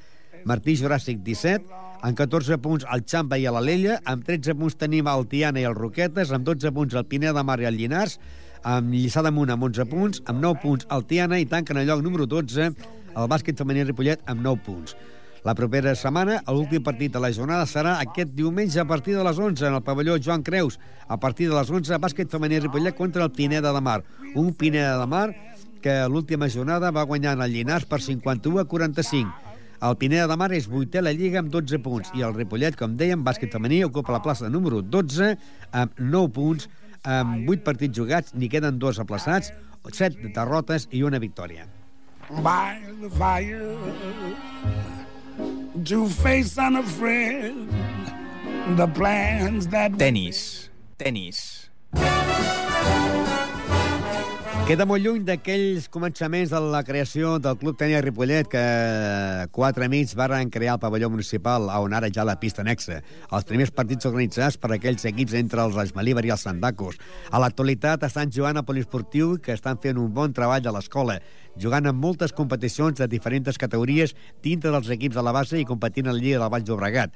[0.46, 1.64] Martí Juràssic 17,
[2.02, 5.74] amb 14 punts el Xamba i l'Alella, amb 13 punts tenim el Tiana i el
[5.78, 8.18] Roquetes, amb 12 punts el Pineda de Mar i el Llinars,
[8.62, 12.02] amb Lliçà d'Amunt amb 11 punts, amb 9 punts el Tiana i tanquen el lloc
[12.04, 14.96] número 12 el bàsquet femení Ripollet amb 9 punts.
[15.42, 19.38] La propera setmana, l'últim partit de la jornada serà aquest diumenge a partir de les
[19.38, 20.78] 11 en el pavelló Joan Creus.
[21.08, 24.04] A partir de les 11, bàsquet femení Ripollet contra el Pineda de Mar.
[24.38, 25.32] Un Pineda de Mar
[25.82, 29.52] que l'última jornada va guanyar el Llinars per 51 a 45.
[29.82, 32.76] El Pineda de Mar és vuitè a la Lliga amb 12 punts i el Ripollet,
[32.78, 35.32] com dèiem, bàsquet femení ocupa la plaça número 12
[35.74, 36.68] amb 9 punts,
[37.02, 39.52] amb 8 partits jugats, n'hi queden dos aplaçats,
[39.90, 41.66] 7 derrotes i una victòria.
[42.40, 43.76] by the fire
[45.84, 47.54] to face unafraid
[48.76, 50.70] the plans that Tenis.
[50.98, 51.68] Tenis.
[54.62, 58.60] Queda molt lluny d'aquells començaments de la creació del Club Tènia Ripollet que
[59.50, 63.00] quatre amics varen crear el pavelló municipal on ara ja la pista anexa.
[63.34, 67.02] Els primers partits organitzats per aquells equips entre els Esmalíbar i els Sandacos.
[67.34, 71.18] A l'actualitat estan jugant a poliesportiu que estan fent un bon treball a l'escola,
[71.58, 74.14] jugant en moltes competicions de diferents categories
[74.46, 77.10] dintre dels equips de la base i competint en la Lliga del Baix Llobregat.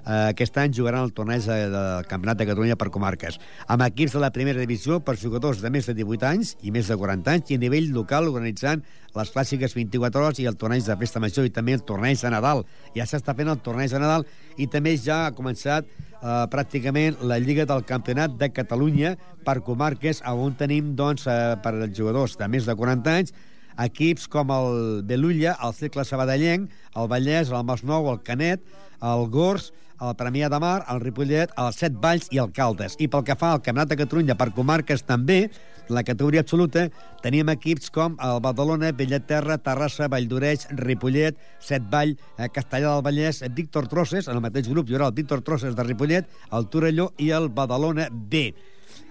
[0.00, 3.36] Uh, aquest any jugaran el torneig de, del Campionat de Catalunya per comarques,
[3.68, 6.88] amb equips de la primera divisió per jugadors de més de 18 anys i més
[6.88, 8.84] de 40 anys i a nivell local organitzant
[9.16, 12.30] les clàssiques 24 hores i el torneig de festa major i també el torneig de
[12.32, 12.64] Nadal.
[12.96, 14.26] Ja s'està fent el torneig de Nadal
[14.56, 20.22] i també ja ha començat uh, pràcticament la Lliga del Campionat de Catalunya per comarques
[20.30, 23.34] on tenim doncs, uh, per als jugadors de més de 40 anys
[23.80, 28.64] equips com el Belulla, el Cercle Sabadellenc, el Vallès, el Masnou, el Canet,
[29.00, 29.70] el Gors,
[30.00, 32.96] el Premià de Mar, el Ripollet, el Set Valls i el Caldes.
[32.98, 35.42] I pel que fa al Campionat de Catalunya per comarques també,
[35.90, 36.86] la categoria absoluta,
[37.24, 43.42] teníem equips com el Badalona, Bellaterra, Terrassa, Valldoreix, Ripollet, Set Vall, eh, Castellà del Vallès,
[43.54, 47.10] Víctor Trosses, en el mateix grup hi haurà el Víctor Trosses de Ripollet, el Torelló
[47.18, 48.52] i el Badalona B.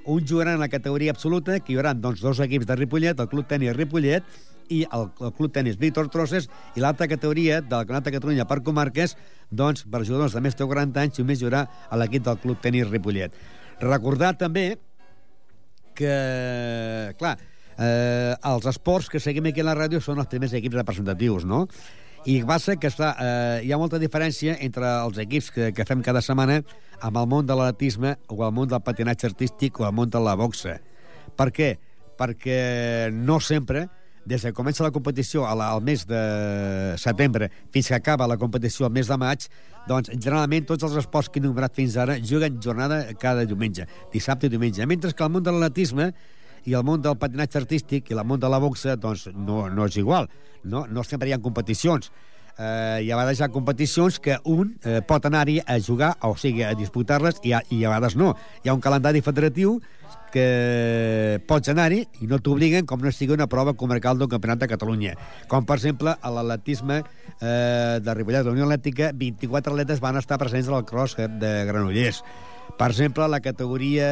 [0.09, 3.29] Un jugarà en la categoria absoluta, que hi haurà doncs, dos equips de Ripollet, el
[3.29, 4.23] Club Tenis Ripollet
[4.70, 8.61] i el, el Club Tenis Víctor Trosses, i l'altra categoria del Campionat de Catalunya per
[8.65, 9.15] comarques,
[9.49, 12.61] doncs, per jugadors de més de 40 anys, només hi haurà a l'equip del Club
[12.63, 13.36] Tenis Ripollet.
[13.82, 14.74] Recordar també
[15.99, 16.13] que,
[17.20, 17.38] clar,
[17.80, 21.65] eh, els esports que seguim aquí a la ràdio són els primers equips representatius, no?
[22.28, 26.01] I passa que està, eh, hi ha molta diferència entre els equips que, que fem
[26.03, 26.59] cada setmana
[26.99, 30.20] amb el món de l'atletisme o el món del patinatge artístic o el món de
[30.20, 30.80] la boxa.
[31.39, 31.70] Per què?
[32.20, 32.59] Perquè
[33.15, 33.88] no sempre,
[34.26, 38.38] des que comença la competició a la, al mes de setembre fins que acaba la
[38.38, 39.45] competició al mes de maig,
[39.88, 44.47] doncs generalment tots els esports que he enumerat fins ara juguen jornada cada diumenge, dissabte
[44.47, 44.86] i diumenge.
[44.86, 46.11] Mentre que el món de l'atletisme
[46.65, 49.88] i el món del patinatge artístic i el món de la boxa doncs no, no
[49.88, 50.28] és igual.
[50.63, 52.11] No, no sempre hi ha competicions.
[52.59, 56.34] Eh, i a vegades hi ha competicions que un eh, pot anar-hi a jugar, o
[56.36, 58.34] sigui, a disputar-les, i, i a vegades no.
[58.63, 59.78] Hi ha un calendari federatiu
[60.34, 64.69] que pots anar-hi i no t'obliguen com no sigui una prova comarcal d'un campionat de
[64.71, 65.15] Catalunya.
[65.51, 70.39] Com, per exemple, a l'atletisme eh, de Ripollet la Unió Atlètica, 24 atletes van estar
[70.41, 72.23] presents al cross de Granollers.
[72.80, 74.09] Per exemple, la categoria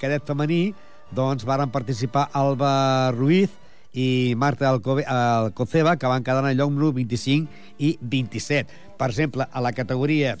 [0.00, 0.72] cadet femení,
[1.14, 3.50] doncs varen participar Alba Ruiz
[3.92, 8.96] i Marta Alcoceba, que van quedar en el lloc número 25 i 27.
[8.98, 10.36] Per exemple, a la categoria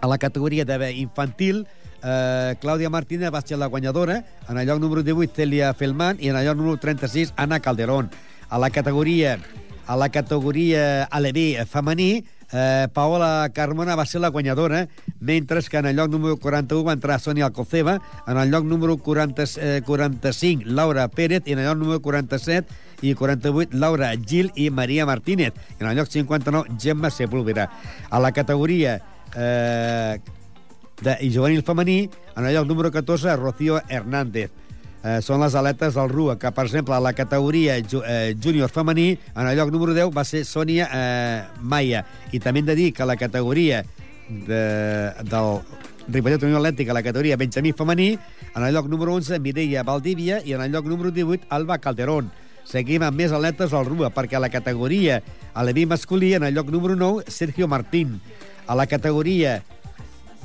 [0.00, 1.66] a la categoria de infantil,
[2.04, 6.28] eh, Clàudia Martínez va ser la guanyadora, en el lloc número 18 Celia Felman i
[6.28, 8.10] en el lloc número 36 Ana Calderón.
[8.48, 9.38] A la categoria
[9.86, 14.88] a la categoria aleví femení, eh, Paola Carmona va ser la guanyadora,
[15.20, 18.96] mentre que en el lloc número 41 va entrar Sonia Alcoceba, en el lloc número
[18.96, 22.66] 40, eh, 45 Laura Pérez i en el lloc número 47
[23.02, 25.52] i 48 Laura Gil i Maria Martínez.
[25.78, 27.70] En el lloc 59 Gemma Sepúlveda.
[28.08, 29.02] A la categoria
[29.36, 30.20] eh,
[31.04, 34.50] de i juvenil femení, en el lloc número 14 Rocío Hernández
[35.04, 39.18] eh, són les aletes del RUA, que, per exemple, la categoria ju eh, júnior femení,
[39.34, 42.04] en el lloc número 10 va ser Sònia eh, Maia.
[42.32, 43.84] I també hem de dir que la categoria
[44.28, 44.62] de,
[45.28, 45.60] del
[46.08, 48.14] Ripollet Unió Atlètica, la categoria Benjamí femení,
[48.54, 52.32] en el lloc número 11 Mireia Valdívia i en el lloc número 18 Alba Calderón.
[52.64, 55.20] Seguim amb més atletes al RUA, perquè a la categoria
[55.52, 58.22] aleví masculí, en el lloc número 9, Sergio Martín.
[58.66, 59.60] A la categoria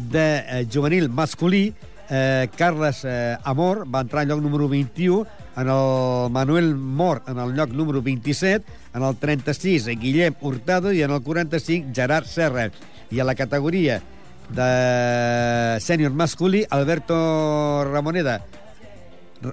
[0.09, 1.73] de eh, juvenil masculí,
[2.09, 5.25] eh, Carles eh, Amor va entrar al lloc número 21,
[5.57, 10.91] en el Manuel Mor en el lloc número 27, en el 36 eh, Guillem Hurtado
[10.93, 12.71] i en el 45 Gerard Serra.
[13.11, 14.01] I a la categoria
[14.49, 18.43] de sènior masculí, Alberto Ramoneda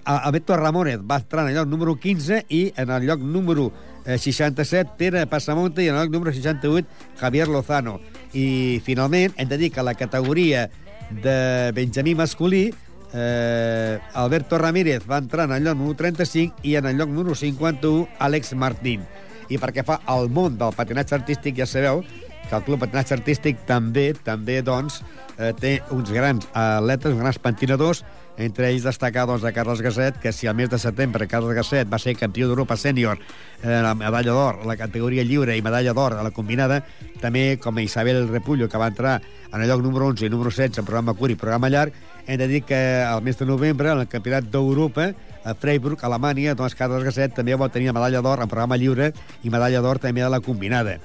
[0.05, 3.73] Alberto Ramónez va entrar en el lloc número 15 i en el lloc número
[4.07, 6.87] eh, 67 Pere Passamonte i en el lloc número 68
[7.21, 8.01] Javier Lozano.
[8.33, 10.69] I finalment hem de dir que la categoria
[11.11, 12.73] de Benjamí masculí
[13.13, 17.35] eh, Alberto Ramírez va entrar en el lloc número 35 i en el lloc número
[17.35, 19.05] 51 Àlex Martín.
[19.49, 22.03] I perquè fa al món del patinatge artístic ja sabeu
[22.49, 25.01] que el Club Patinatge Artístic també també doncs,
[25.39, 28.05] eh, té uns grans atletes, uns grans patinadors,
[28.37, 31.89] entre ells destacar doncs, a Carles Gasset, que si al mes de setembre Carles Gasset
[31.93, 33.19] va ser campió d'Europa sènior,
[33.63, 36.83] eh, la medalla d'or, la categoria lliure i medalla d'or a la combinada,
[37.21, 39.21] també com a Isabel Repullo, que va entrar
[39.53, 41.95] en el lloc número 11 i número 16 en programa curt i programa llarg,
[42.27, 42.77] hem de dir que
[43.07, 45.13] al mes de novembre, en el Campionat d'Europa,
[45.47, 49.13] a Freiburg, Alemanya, doncs Carles Gasset també va tenir medalla d'or en programa lliure
[49.45, 50.99] i medalla d'or també de la combinada.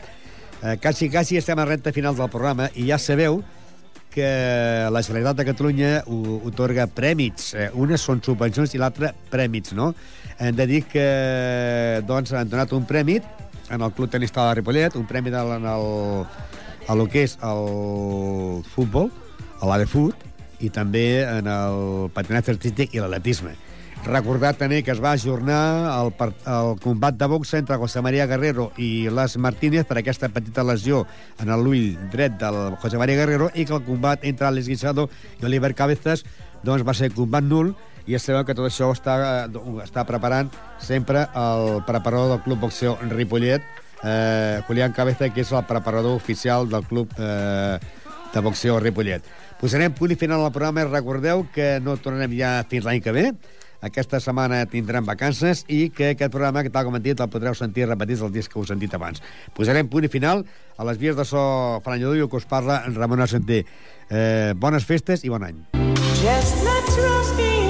[0.63, 3.39] Eh, quasi, quasi estem a recta final del programa i ja sabeu
[4.11, 4.27] que
[4.91, 5.91] la Generalitat de Catalunya
[6.45, 7.53] otorga prèmits.
[7.55, 9.93] Eh, unes són subvencions i l'altra prèmits, no?
[10.41, 11.05] Hem de dir que
[12.07, 13.25] doncs, han donat un prèmit
[13.71, 15.87] en el Club Tenista de Ripollet, un prèmit en el,
[16.87, 19.09] a lo que és el futbol,
[19.61, 20.27] a l'ADFUT,
[20.61, 23.55] i també en el patinatge artístic i l'atletisme.
[24.01, 25.61] Recordar també que es va ajornar
[25.93, 26.09] el,
[26.49, 31.03] el combat de boxa entre José María Guerrero i Les Martínez per aquesta petita lesió
[31.39, 35.07] en l'ull dret del José María Guerrero i que el combat entre Alex Guisado
[35.39, 36.25] i Oliver Cabezas
[36.63, 37.75] doncs, va ser combat nul
[38.07, 40.49] i ja sabeu que tot això està, eh, està preparant
[40.81, 43.61] sempre el preparador del Club Boxeo Ripollet,
[44.03, 47.77] eh, Julián Cabeza, que és el preparador oficial del Club eh,
[48.33, 49.23] de Boxeo Ripollet.
[49.61, 53.13] Posarem punt i final al programa i recordeu que no tornarem ja fins l'any que
[53.13, 53.27] ve,
[53.81, 57.57] aquesta setmana tindrem vacances i que aquest programa, que tal com hem dit, el podreu
[57.57, 59.21] sentir repetit els dies que us he sentit abans.
[59.57, 60.45] Posarem punt i final
[60.77, 63.65] a les vies de so Franyador que us parla en Ramon Arsenté.
[64.09, 65.65] Eh, bones festes i bon any.
[66.21, 67.60] Chestnuts roasting on